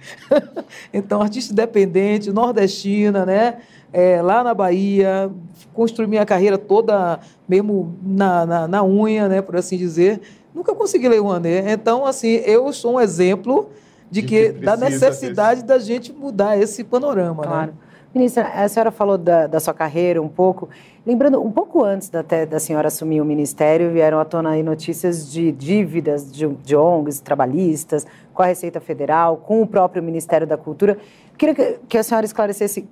[0.95, 3.57] então, artista independente, nordestina, né?
[3.93, 5.29] É, lá na Bahia,
[5.75, 9.43] construí minha carreira toda mesmo na, na, na unha, né?
[9.43, 10.21] Por assim dizer.
[10.55, 11.69] Nunca consegui ler o Rouanet.
[11.69, 13.71] Então, assim, eu sou um exemplo
[14.11, 17.49] de, de que, que da necessidade da gente mudar esse panorama, né?
[17.49, 17.67] claro.
[17.69, 17.73] né?
[18.15, 20.69] Ministra, a senhora falou da, da, sua carreira um pouco.
[21.07, 25.33] Lembrando, um pouco antes da, da senhora assumir o ministério, vieram à tona aí notícias
[25.33, 30.59] de dívidas de, de ONGs trabalhistas com a Receita Federal, com o próprio Ministério da
[30.59, 30.99] Cultura.
[31.39, 32.87] Queria que, que a senhora esclarecesse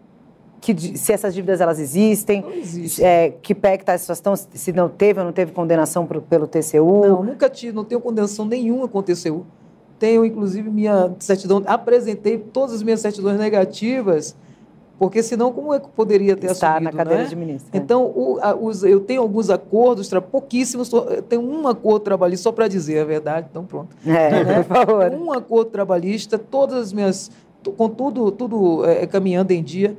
[0.60, 3.02] que, se essas dívidas elas existem, existe.
[3.02, 6.20] é, que pé que está a situação, se não teve ou não teve condenação pro,
[6.20, 7.06] pelo TCU.
[7.06, 9.46] Não, nunca tive, não tenho condenação nenhuma com o TCU.
[9.98, 14.36] Tenho, inclusive, minha certidão, apresentei todas as minhas certidões negativas
[15.00, 17.28] porque senão como é que poderia ter Está assumido, na cadeira né?
[17.30, 17.70] de ministro.
[17.72, 20.90] Então, o, a, os, eu tenho alguns acordos, pouquíssimos,
[21.26, 23.96] tenho um acordo trabalhista, só para dizer a verdade, então pronto.
[24.06, 24.54] É, né?
[24.62, 25.10] por favor.
[25.14, 27.30] Um acordo trabalhista, todas as minhas,
[27.78, 29.96] com tudo, tudo é, caminhando em dia,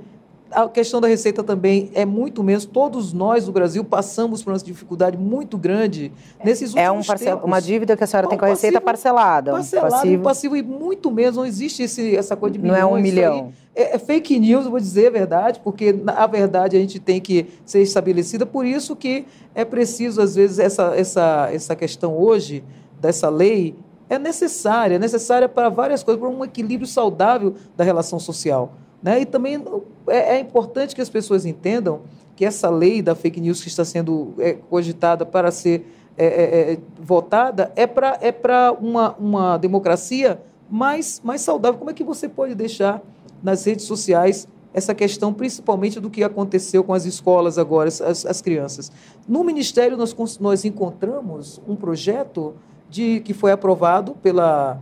[0.52, 2.66] a questão da receita também é muito menos.
[2.66, 6.12] Todos nós do Brasil passamos por uma dificuldade muito grande
[6.44, 7.48] nesses é últimos um parcel, tempos.
[7.48, 9.52] uma dívida que a senhora tem com a receita parcelada.
[9.52, 10.24] Parcelado, passivo.
[10.24, 11.38] passivo e muito menos.
[11.38, 12.82] Não existe esse, essa coisa de milhões.
[12.82, 13.52] Não é um milhão.
[13.74, 17.48] É, é, fake news, vou dizer a verdade, porque a verdade a gente tem que
[17.66, 18.46] ser estabelecida.
[18.46, 22.64] Por isso que é preciso, às vezes, essa, essa, essa questão hoje
[23.00, 23.76] dessa lei
[24.10, 28.74] é necessária, é necessária para várias coisas, para um equilíbrio saudável da relação social.
[29.02, 29.22] Né?
[29.22, 29.64] E também
[30.08, 32.02] é, é, importante que as pessoas entendam
[32.36, 35.86] que essa lei da fake news que está sendo é, cogitada para ser
[36.18, 41.78] é, é, é votada é para é uma, uma democracia mais, mais saudável.
[41.78, 43.02] Como é que você pode deixar
[43.42, 48.42] nas redes sociais essa questão, principalmente do que aconteceu com as escolas agora, as, as
[48.42, 48.92] crianças?
[49.28, 52.54] No Ministério, nós, nós encontramos um projeto
[52.90, 54.80] de, que foi aprovado pela,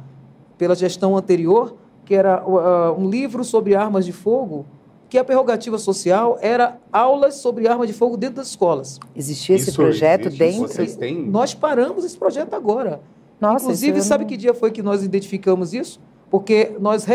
[0.58, 1.76] pela gestão anterior
[2.10, 4.66] que era uh, um livro sobre armas de fogo,
[5.08, 9.00] que a prerrogativa social era aulas sobre armas de fogo dentro das escolas.
[9.16, 10.70] Existia esse projeto existe, dentro?
[10.70, 11.24] Vocês têm?
[11.30, 13.00] Nós paramos esse projeto agora.
[13.40, 14.30] Nossa, Inclusive, sabe não...
[14.30, 16.00] que dia foi que nós identificamos isso?
[16.32, 17.06] Porque nós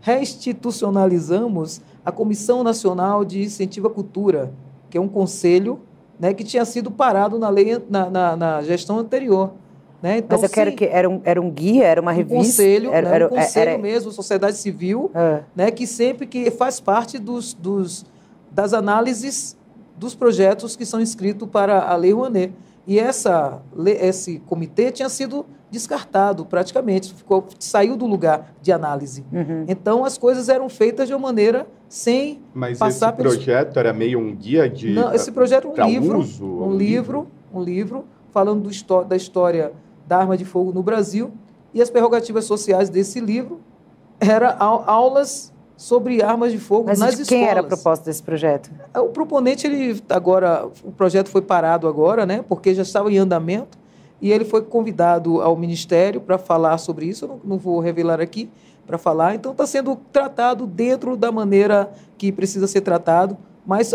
[0.00, 4.52] restitucionalizamos a Comissão Nacional de Incentivo à Cultura,
[4.90, 5.78] que é um conselho
[6.18, 9.52] né, que tinha sido parado na, lei, na, na, na gestão anterior.
[10.06, 10.18] Né?
[10.18, 12.36] Então, Mas eu quero que era um, era um guia, era uma revista?
[12.36, 13.26] Um conselho, era, né?
[13.26, 15.40] um conselho era, mesmo, sociedade civil, é.
[15.56, 15.70] né?
[15.72, 18.06] que sempre que faz parte dos, dos,
[18.48, 19.56] das análises
[19.96, 22.52] dos projetos que são inscritos para a Lei Rouanet.
[22.86, 29.24] E essa, esse comitê tinha sido descartado praticamente, ficou, saiu do lugar de análise.
[29.32, 29.64] Uhum.
[29.66, 33.76] Então as coisas eram feitas de uma maneira sem Mas passar esse projeto pelos...
[33.76, 36.78] era meio um guia de Não, esse projeto é um livro, uso, um, um livro,
[36.78, 39.72] livro, um livro falando do, da história
[40.06, 41.32] da arma de fogo no Brasil,
[41.74, 43.60] e as prerrogativas sociais desse livro
[44.20, 47.42] eram aulas sobre armas de fogo Mas nas de escolas.
[47.42, 48.70] quem era a proposta desse projeto?
[48.94, 53.18] É, o proponente, ele agora, o projeto foi parado agora, né, porque já estava em
[53.18, 53.76] andamento,
[54.20, 58.20] e ele foi convidado ao Ministério para falar sobre isso, eu não, não vou revelar
[58.20, 58.48] aqui
[58.86, 63.92] para falar, então está sendo tratado dentro da maneira que precisa ser tratado, mas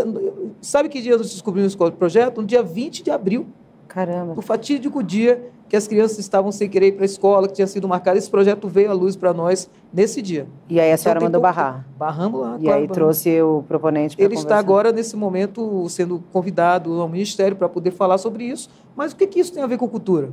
[0.61, 2.41] sabe que dia nós descobrimos o projeto?
[2.41, 3.47] No dia 20 de abril.
[3.87, 4.35] Caramba.
[4.35, 7.65] No fatídico dia que as crianças estavam sem querer ir para a escola, que tinha
[7.65, 8.17] sido marcado.
[8.17, 10.45] Esse projeto veio à luz para nós nesse dia.
[10.67, 11.87] E aí a senhora então, mandou barrar?
[11.97, 12.57] Barramos lá.
[12.59, 14.57] E claro, aí trouxe o proponente para Ele conversar.
[14.57, 18.69] está agora, nesse momento, sendo convidado ao Ministério para poder falar sobre isso.
[18.97, 20.27] Mas o que, que isso tem a ver com cultura?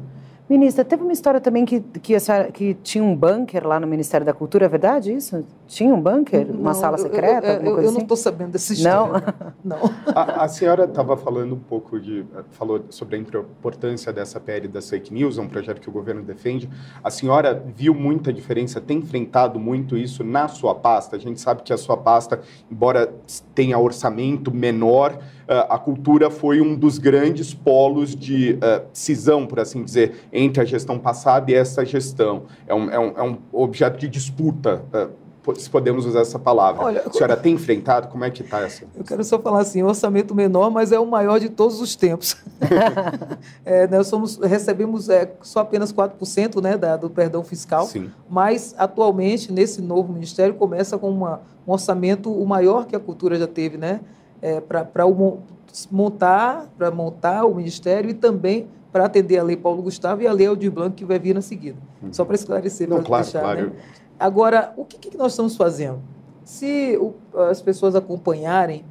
[0.48, 4.24] Ministra, teve uma história também que, que, senhora, que tinha um bunker lá no Ministério
[4.24, 5.44] da Cultura, é verdade isso?
[5.66, 6.46] Tinha um bunker?
[6.46, 7.46] Não, uma sala secreta?
[7.46, 7.94] Eu, eu, eu, eu assim?
[7.94, 9.34] não estou sabendo dessa história.
[9.62, 9.78] Não?
[9.78, 9.90] não.
[10.14, 12.24] A, a senhora estava falando um pouco de.
[12.52, 16.22] falou sobre a importância dessa PL das fake news, é um projeto que o governo
[16.22, 16.70] defende.
[17.04, 21.16] A senhora viu muita diferença, tem enfrentado muito isso na sua pasta?
[21.16, 23.12] A gente sabe que a sua pasta, embora
[23.54, 29.82] tenha orçamento menor, a cultura foi um dos grandes polos de uh, cisão, por assim
[29.82, 32.42] dizer, entre a gestão passada e essa gestão.
[32.66, 34.82] É um, é um, é um objeto de disputa.
[34.92, 36.84] Uh, se podemos usar essa palavra.
[36.84, 38.08] Olha, a senhora tem enfrentado?
[38.08, 38.84] Como é que está essa?
[38.94, 42.36] Eu quero só falar assim, orçamento menor, mas é o maior de todos os tempos.
[43.64, 48.10] é, nós somos, recebemos é, só apenas 4% né, da, do perdão fiscal, Sim.
[48.28, 53.38] mas atualmente, nesse novo ministério, começa com uma, um orçamento o maior que a cultura
[53.38, 54.00] já teve, né?
[54.40, 54.86] É, para
[55.90, 60.32] montar, para montar o ministério e também para atender a Lei Paulo Gustavo e a
[60.32, 61.78] Lei Aldir Blanc, que vai vir na seguida.
[62.02, 62.12] Uhum.
[62.12, 63.40] Só para esclarecer, para claro, deixar.
[63.40, 63.66] Claro.
[63.66, 63.72] Né?
[64.18, 66.00] Agora, o que, que, nós estamos fazendo?
[66.44, 67.14] Se o,
[67.50, 68.84] as pessoas acompanharem,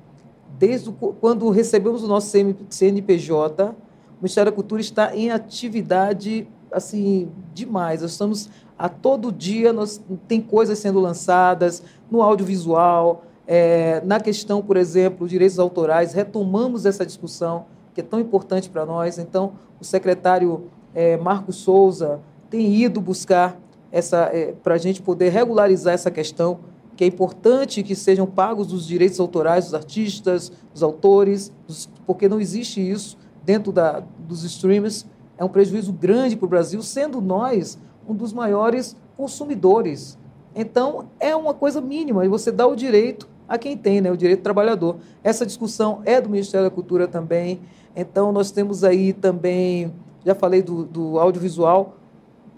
[0.57, 2.31] desde o, quando recebemos o nosso
[2.69, 3.75] CNPJ, o
[4.21, 8.01] Ministério da Cultura está em atividade assim demais.
[8.01, 14.61] Nós estamos a todo dia, nós, tem coisas sendo lançadas no audiovisual, é, na questão,
[14.61, 19.17] por exemplo, direitos autorais, retomamos essa discussão que é tão importante para nós.
[19.17, 23.57] Então, o secretário é, Marcos Souza tem ido buscar
[23.89, 26.59] essa é, para a gente poder regularizar essa questão,
[26.97, 32.27] que é importante que sejam pagos os direitos autorais dos artistas, dos autores, dos, porque
[32.27, 35.05] não existe isso dentro da, dos streamers.
[35.37, 40.17] É um prejuízo grande para o Brasil, sendo nós um dos maiores consumidores.
[40.53, 44.17] Então, é uma coisa mínima e você dá o direito a quem tem, né, o
[44.17, 44.97] direito do trabalhador.
[45.23, 47.61] Essa discussão é do Ministério da Cultura também.
[47.95, 49.91] Então, nós temos aí também,
[50.25, 51.95] já falei do, do audiovisual,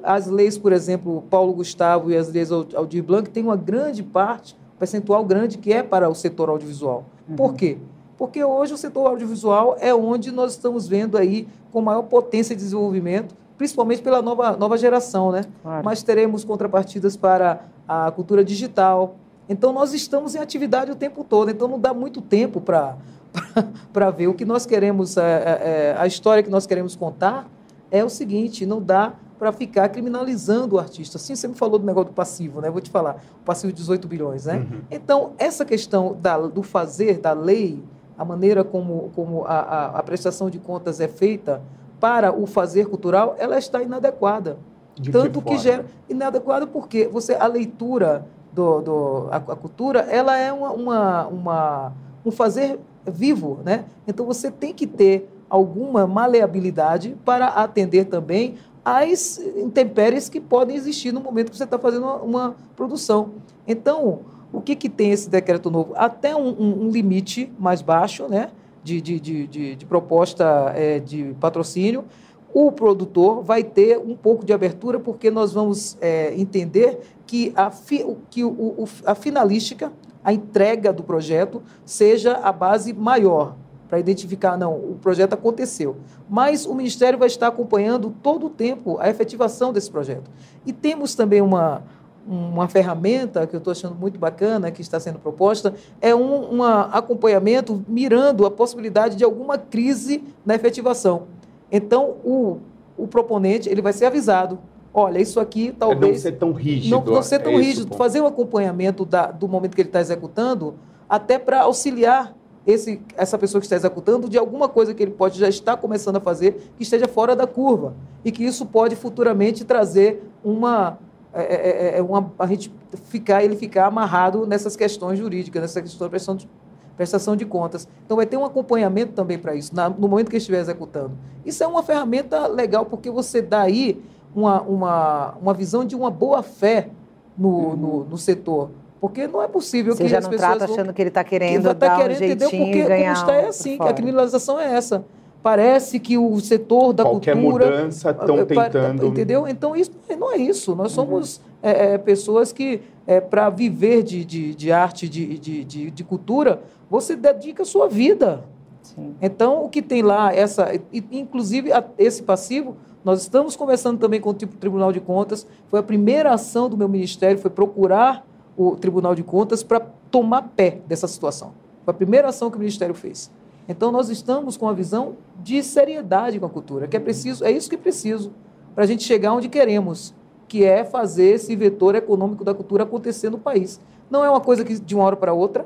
[0.04, 4.56] as leis, por exemplo, Paulo Gustavo e as leis Aldir Blanc têm uma grande parte,
[4.76, 7.06] um percentual grande, que é para o setor audiovisual.
[7.28, 7.36] Uhum.
[7.36, 7.78] Por quê?
[8.18, 12.62] Porque hoje o setor audiovisual é onde nós estamos vendo aí com maior potência de
[12.62, 15.46] desenvolvimento, principalmente pela nova, nova geração, né?
[15.62, 15.86] Claro.
[15.86, 19.16] Mas teremos contrapartidas para a cultura digital.
[19.50, 22.96] Então, nós estamos em atividade o tempo todo, então não dá muito tempo para
[23.94, 27.48] para ver o que nós queremos, é, é, a história que nós queremos contar
[27.92, 31.18] é o seguinte, não dá para ficar criminalizando o artista.
[31.18, 32.70] Assim, você me falou do negócio do passivo, né?
[32.70, 34.58] Vou te falar, o passivo de 18 bilhões, né?
[34.58, 34.82] Uhum.
[34.92, 37.82] Então, essa questão da, do fazer, da lei,
[38.18, 41.62] a maneira como, como a, a, a, prestação de contas é feita
[42.02, 44.58] para o fazer cultural, ela está inadequada.
[44.94, 50.02] De Tanto que, que gera inadequada porque você a leitura do, do a, a cultura,
[50.02, 51.94] ela é uma, uma, uma
[52.26, 53.86] um fazer vivo, né?
[54.08, 61.12] Então você tem que ter alguma maleabilidade para atender também as intempéries que podem existir
[61.12, 63.32] no momento que você está fazendo uma, uma, produção.
[63.68, 64.20] Então,
[64.52, 65.94] o que, que tem esse decreto novo?
[65.96, 68.50] Até um, um, um limite mais baixo né,
[68.84, 72.06] de, de, de, de, de proposta é, de patrocínio.
[72.52, 77.70] O produtor vai ter um pouco de abertura, porque nós vamos é, entender que, a,
[77.70, 83.56] fi, que o, o, a finalística, a entrega do projeto, seja a base maior
[83.88, 85.98] para identificar, não, o projeto aconteceu.
[86.28, 90.32] Mas o Ministério vai estar acompanhando todo o tempo a efetivação desse projeto.
[90.66, 91.84] E temos também uma,
[92.26, 96.64] uma ferramenta que eu estou achando muito bacana, que está sendo proposta, é um, um
[96.64, 101.28] acompanhamento mirando a possibilidade de alguma crise na efetivação.
[101.72, 102.58] Então, o,
[102.98, 104.58] o proponente ele vai ser avisado.
[104.94, 106.04] Olha, isso aqui talvez.
[106.04, 106.92] É não ser tão rígido.
[106.92, 107.96] Não, não ser tão é rígido.
[107.96, 110.76] Fazer um acompanhamento da, do momento que ele está executando,
[111.08, 115.40] até para auxiliar esse, essa pessoa que está executando de alguma coisa que ele pode
[115.40, 119.64] já estar começando a fazer que esteja fora da curva e que isso pode futuramente
[119.64, 120.98] trazer uma,
[121.34, 122.72] é, é, é, é uma a gente
[123.06, 126.50] ficar ele ficar amarrado nessas questões jurídicas, nessa questão da prestação de,
[126.98, 127.88] prestação de contas.
[128.06, 131.12] Então vai ter um acompanhamento também para isso na, no momento que estiver executando.
[131.46, 134.02] Isso é uma ferramenta legal porque você dá aí
[134.36, 136.90] uma, uma, uma visão de uma boa fé
[137.38, 137.76] no, uhum.
[137.76, 138.70] no, no setor.
[139.00, 140.58] Porque não é possível Você que já as não pessoas...
[140.58, 143.42] trata achando que ele está querendo tá dar querendo, um jeitinho Porque ganhar como está
[143.42, 145.06] é assim, que a criminalização é essa.
[145.42, 147.66] Parece que o setor da Qualquer cultura...
[147.66, 149.08] Qualquer mudança estão tentando...
[149.08, 149.48] Entendeu?
[149.48, 150.76] Então, isso não é isso.
[150.76, 151.44] Nós somos uhum.
[151.64, 156.04] é, é, pessoas que, é, para viver de, de, de arte, de, de, de, de,
[156.04, 158.44] cultura, você dedica a sua vida.
[158.82, 159.16] Sim.
[159.22, 164.34] Então, o que tem lá, essa, inclusive esse passivo, Nós estamos conversando também com o
[164.34, 165.48] Tribunal de Contas.
[165.68, 168.26] Foi a primeira ação do meu ministério, foi procurar
[168.58, 169.80] o Tribunal de Contas para
[170.12, 171.54] tomar pé dessa situação.
[171.86, 173.32] Foi a primeira ação que o Ministério fez.
[173.70, 177.52] Então, nós estamos com a visão de seriedade com a cultura, que é preciso, é
[177.52, 178.32] isso que é preciso
[178.74, 180.14] para a gente chegar onde queremos,
[180.48, 183.80] que é fazer esse vetor econômico da cultura acontecer no país.
[184.10, 185.66] Não é uma coisa que de uma hora para outra.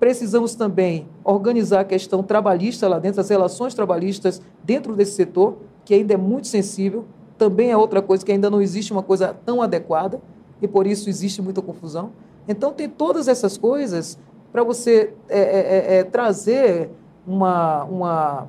[0.00, 5.56] Precisamos também organizar a questão trabalhista lá dentro, as relações trabalhistas dentro desse setor,
[5.86, 7.06] que ainda é muito sensível.
[7.38, 10.20] Também é outra coisa que ainda não existe uma coisa tão adequada
[10.60, 12.10] e por isso existe muita confusão.
[12.48, 14.18] Então, tem todas essas coisas
[14.52, 16.90] para você é, é, é, é, trazer
[17.26, 18.48] uma, uma,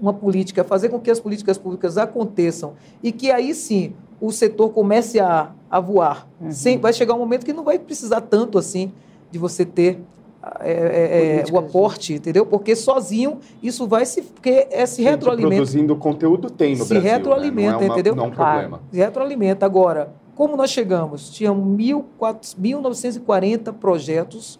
[0.00, 4.70] uma política, fazer com que as políticas públicas aconteçam e que aí sim o setor
[4.70, 6.26] comece a, a voar.
[6.40, 6.50] Uhum.
[6.50, 8.92] Sem, vai chegar um momento que não vai precisar tanto assim
[9.30, 10.00] de você ter
[10.60, 12.46] é, é, é o aporte, entendeu?
[12.46, 14.22] Porque sozinho isso vai se.
[14.22, 15.56] Porque é se retroalimenta.
[15.56, 17.08] Produzindo conteúdo tem no se Brasil.
[17.08, 17.76] Se retroalimenta, né?
[17.76, 18.14] não é uma, entendeu?
[18.14, 18.80] Não é um problema.
[18.90, 19.66] Se retroalimenta.
[19.66, 21.28] Agora, como nós chegamos?
[21.30, 24.58] Tinham 1.940 projetos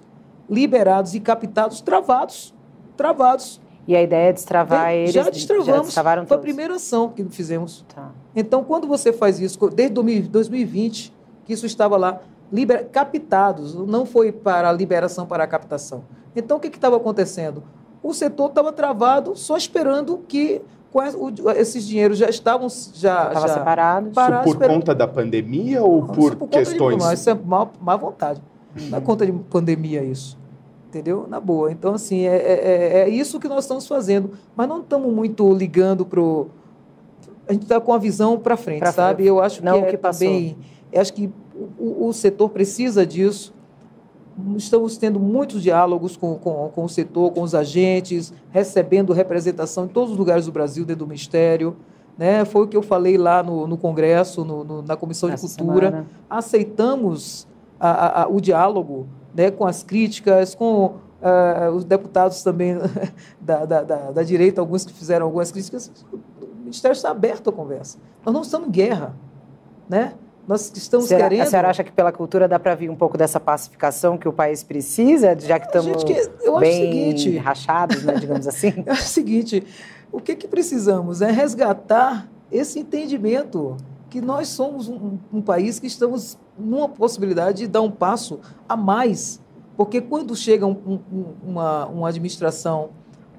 [0.51, 2.53] liberados e captados, travados.
[2.97, 3.61] Travados.
[3.87, 5.15] E a ideia é destravar eles?
[5.15, 5.95] Já destravamos.
[5.95, 7.87] Já Foi a primeira ação que fizemos.
[7.95, 8.11] Tá.
[8.37, 11.15] Então, quando você faz isso, desde 2020,
[11.47, 12.21] que isso estava lá,
[12.53, 16.05] liber, captados, não foi para a liberação para a captação.
[16.35, 17.63] Então, o que estava acontecendo?
[18.03, 20.63] O setor estava travado, só esperando que
[21.57, 24.11] esses dinheiros já estavam já, já separados.
[24.11, 27.07] Isso por conta da pandemia ou por, por questões?
[27.07, 28.41] De, isso é má, má vontade.
[28.79, 28.89] Uhum.
[28.89, 30.39] Não é conta de pandemia isso.
[30.89, 31.27] Entendeu?
[31.29, 31.71] Na boa.
[31.71, 34.31] Então, assim, é, é, é, é isso que nós estamos fazendo.
[34.57, 36.49] Mas não estamos muito ligando para o.
[37.47, 39.27] A gente está com a visão para frente, pra sabe?
[39.27, 40.27] Eu acho não que, é que passou.
[40.27, 40.57] também.
[40.91, 41.31] Eu acho que
[41.79, 43.53] o, o setor precisa disso
[44.57, 49.89] estamos tendo muitos diálogos com, com, com, o setor, com os agentes, recebendo representação em
[49.89, 51.77] todos os lugares do Brasil, dentro do Ministério.
[52.17, 52.45] Né?
[52.45, 55.57] Foi o que eu falei lá no, no Congresso, no, no, na Comissão Essa de
[55.57, 55.91] Cultura.
[55.91, 56.07] Semana.
[56.29, 57.47] Aceitamos
[57.79, 62.77] a, a, o diálogo né, com as críticas, com uh, os deputados também
[63.41, 65.91] da, da, da, da direita, alguns que fizeram algumas críticas.
[66.13, 67.99] O Ministério está aberto à conversa.
[68.25, 69.17] Nós não estamos em guerra.
[69.89, 70.15] Né?
[70.49, 71.43] Nós estamos Será, querendo.
[71.43, 74.33] A senhora acha que pela cultura dá para vir um pouco dessa pacificação que o
[74.33, 76.15] país precisa, já que estamos que,
[76.59, 78.73] bem seguinte, rachados, né, digamos assim?
[78.87, 79.63] Eu acho o seguinte:
[80.11, 83.77] o que, que precisamos é resgatar esse entendimento
[84.09, 88.75] que nós somos um, um país que estamos numa possibilidade de dar um passo a
[88.75, 89.43] mais.
[89.77, 92.89] Porque quando chega um, um, uma, uma administração,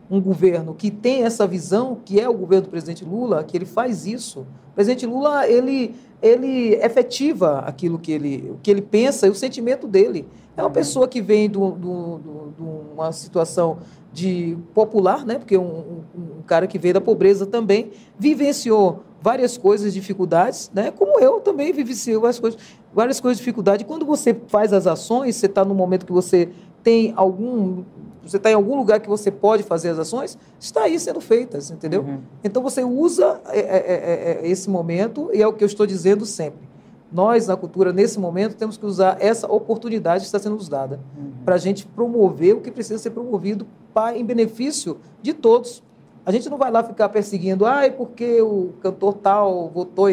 [0.10, 3.66] um governo que tem essa visão, que é o governo do presidente Lula, que ele
[3.66, 4.40] faz isso.
[4.72, 9.36] O presidente Lula, ele ele efetiva aquilo que ele, o que ele pensa e o
[9.36, 10.28] sentimento dele.
[10.56, 13.78] É uma pessoa que vem de uma situação
[14.12, 15.36] de popular, né?
[15.36, 20.92] porque um, um, um, cara que veio da pobreza também vivenciou várias coisas, dificuldades, né?
[20.92, 22.60] como eu também vivenciei várias coisas,
[22.94, 23.86] várias coisas, dificuldades.
[23.86, 26.50] Quando você faz as ações, você está no momento que você
[26.84, 27.84] tem algum
[28.24, 31.72] você está em algum lugar que você pode fazer as ações, está aí sendo feitas,
[31.72, 32.02] entendeu?
[32.02, 32.20] Uhum.
[32.44, 35.86] Então você usa é, é, é, é, esse momento e é o que eu estou
[35.86, 36.68] dizendo sempre.
[37.12, 41.00] Nós, na cultura, nesse momento, temos que usar essa oportunidade que está sendo nos dada
[41.18, 41.32] uhum.
[41.44, 45.82] para a gente promover o que precisa ser promovido para, em benefício de todos.
[46.26, 50.08] A gente não vai lá ficar perseguindo, ai, porque o cantor tal votou.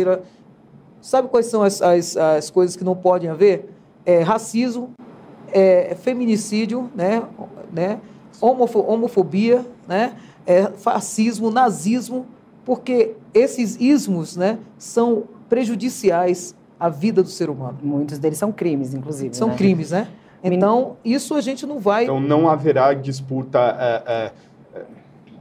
[1.02, 3.68] Sabe quais são as, as, as coisas que não podem haver?
[4.06, 4.92] É, racismo,
[5.52, 7.22] é, feminicídio, né,
[7.72, 8.00] né,
[8.40, 10.14] homofo, homofobia, né,
[10.46, 12.26] é, fascismo, nazismo,
[12.64, 17.78] porque esses ismos né, são prejudiciais à vida do ser humano.
[17.82, 19.34] Muitos deles são crimes, inclusive.
[19.34, 19.56] São né?
[19.56, 20.08] crimes, né?
[20.42, 22.04] Então, isso a gente não vai.
[22.04, 23.58] Então, não haverá disputa.
[23.58, 24.32] É, é,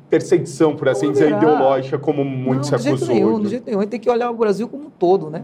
[0.10, 2.96] perseguição, por assim dizer, ideológica, como muito não, se acusou.
[2.96, 3.80] De jeito nenhum, de jeito nenhum.
[3.80, 5.44] A gente tem que olhar o Brasil como um todo, né?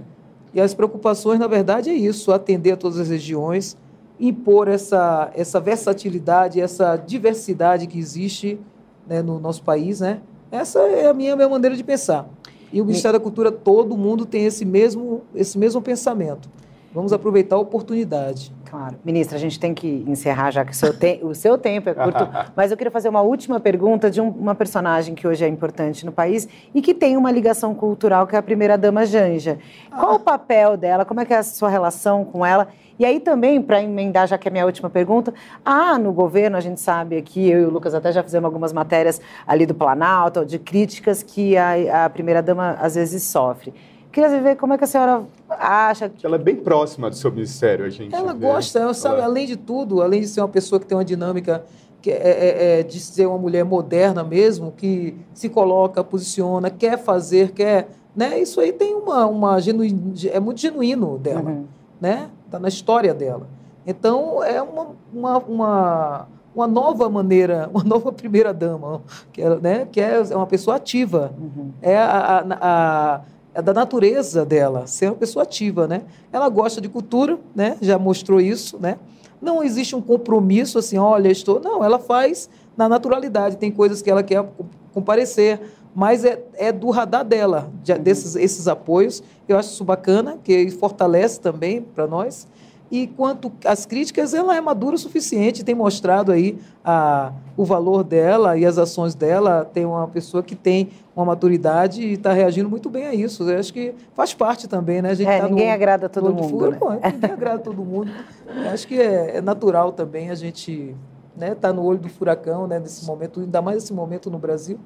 [0.54, 3.78] E as preocupações, na verdade, é isso: atender a todas as regiões,
[4.22, 8.60] impor essa, essa versatilidade, essa diversidade que existe
[9.08, 10.22] né, no nosso país, né?
[10.52, 12.30] Essa é a minha, minha maneira de pensar.
[12.72, 16.50] E o Ministério da Cultura, todo mundo tem esse mesmo, esse mesmo pensamento.
[16.94, 18.54] Vamos aproveitar a oportunidade.
[18.70, 18.98] Claro.
[19.04, 21.94] Ministra, a gente tem que encerrar já que o seu, te o seu tempo é
[21.94, 25.48] curto, mas eu queria fazer uma última pergunta de um, uma personagem que hoje é
[25.48, 29.58] importante no país e que tem uma ligação cultural, que é a primeira-dama Janja.
[29.90, 30.16] Qual ah.
[30.16, 31.06] o papel dela?
[31.06, 32.68] Como é que é a sua relação com ela?
[33.02, 35.34] E aí também, para emendar, já que é a minha última pergunta,
[35.66, 38.72] ah, no governo, a gente sabe aqui, eu e o Lucas até já fizemos algumas
[38.72, 43.74] matérias ali do Planalto, de críticas que a, a primeira-dama às vezes sofre.
[44.12, 46.24] Queria ver como é que a senhora acha que...
[46.24, 48.46] Ela é bem próxima do seu ministério, a gente Ela vê.
[48.46, 49.26] gosta, ela sabe, ela...
[49.26, 51.66] além de tudo, além de ser uma pessoa que tem uma dinâmica
[52.04, 57.00] que é, é, é, de ser uma mulher moderna mesmo, que se coloca, posiciona, quer
[57.00, 58.40] fazer, quer né?
[58.40, 59.84] Isso aí tem uma, uma genu...
[60.32, 61.66] é muito genuíno dela, uhum.
[62.00, 62.30] né?
[62.52, 63.48] Está na história dela.
[63.88, 69.88] Então é uma, uma, uma, uma, nova maneira, uma nova primeira dama, que é, né?
[69.90, 71.34] Que é, é uma pessoa ativa.
[71.40, 71.72] Uhum.
[71.82, 73.22] É a, a, a
[73.54, 76.02] é da natureza dela, ser uma pessoa ativa, né?
[76.32, 77.78] Ela gosta de cultura, né?
[77.82, 78.98] Já mostrou isso, né?
[79.42, 81.58] Não existe um compromisso assim, olha, estou.
[81.62, 83.56] Não, ela faz na naturalidade.
[83.56, 84.46] Tem coisas que ela quer
[84.94, 85.62] comparecer,
[85.94, 89.22] mas é, é do radar dela, de, desses esses apoios.
[89.48, 92.48] Eu acho isso bacana, que fortalece também para nós.
[92.92, 98.04] E quanto às críticas, ela é madura o suficiente, tem mostrado aí a, o valor
[98.04, 99.64] dela e as ações dela.
[99.64, 103.50] Tem uma pessoa que tem uma maturidade e está reagindo muito bem a isso.
[103.50, 105.12] Eu acho que faz parte também, né?
[105.12, 106.50] A gente é, tá ninguém no, agrada todo mundo.
[106.50, 106.78] Furo, né?
[106.78, 108.12] Pô, ninguém agrada todo mundo.
[108.46, 110.94] Eu acho que é, é, natural também a gente
[111.38, 112.78] né, tá no olho do furacão, né?
[112.78, 114.78] Nesse momento, ainda mais esse momento no Brasil.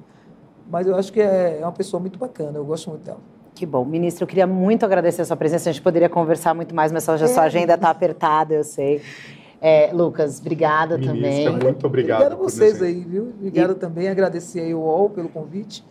[0.68, 2.58] Mas eu acho que é, é uma pessoa muito bacana.
[2.58, 3.20] Eu gosto muito dela.
[3.54, 3.84] Que bom.
[3.84, 5.70] Ministro, eu queria muito agradecer a sua presença.
[5.70, 7.26] A gente poderia conversar muito mais, mas a é.
[7.26, 9.00] sua agenda está apertada, eu sei.
[9.60, 11.64] É, Lucas, obrigada Ministra, também.
[11.64, 12.20] Muito obrigado.
[12.20, 13.32] Obrigada a vocês aí, viu?
[13.38, 13.76] Obrigada e...
[13.76, 14.08] também.
[14.08, 15.82] Agradecer aí o UOL pelo convite.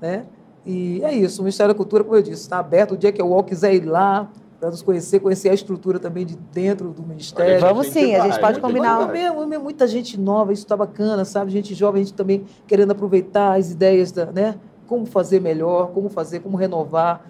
[0.00, 0.24] Né?
[0.64, 1.42] E é isso.
[1.42, 2.92] O Ministério da Cultura, como eu disse, está aberto.
[2.92, 6.26] O dia que o UOL quiser ir lá, para nos conhecer, conhecer a estrutura também
[6.26, 7.58] de dentro do Ministério.
[7.60, 9.06] Vamos sim, a gente pode combinar.
[9.06, 11.50] Também, muita gente nova, isso está bacana, sabe?
[11.50, 14.56] Gente jovem, a gente também querendo aproveitar as ideias da, né?
[14.86, 17.24] Como fazer melhor, como fazer, como renovar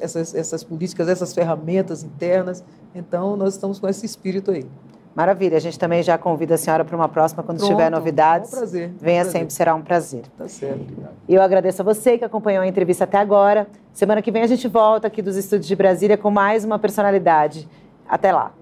[0.00, 2.64] essas, essas políticas, essas ferramentas internas.
[2.92, 4.66] Então, nós estamos com esse espírito aí.
[5.14, 5.58] Maravilha.
[5.58, 8.52] A gente também já convida a senhora para uma próxima, quando Pronto, tiver novidades.
[8.52, 8.94] É um prazer.
[8.98, 9.40] Venha prazer.
[9.40, 10.22] sempre, será um prazer.
[10.36, 10.86] Tá certo.
[11.28, 13.68] E eu agradeço a você que acompanhou a entrevista até agora.
[13.92, 17.68] Semana que vem a gente volta aqui dos estúdios de Brasília com mais uma personalidade.
[18.08, 18.54] Até lá.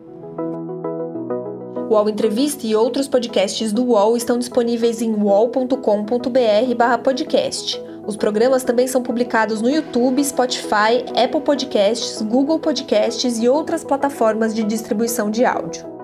[1.89, 7.81] O UOL Entrevista e outros podcasts do UOL estão disponíveis em uol.com.br/podcast.
[8.07, 14.53] Os programas também são publicados no YouTube, Spotify, Apple Podcasts, Google Podcasts e outras plataformas
[14.55, 16.00] de distribuição de áudio.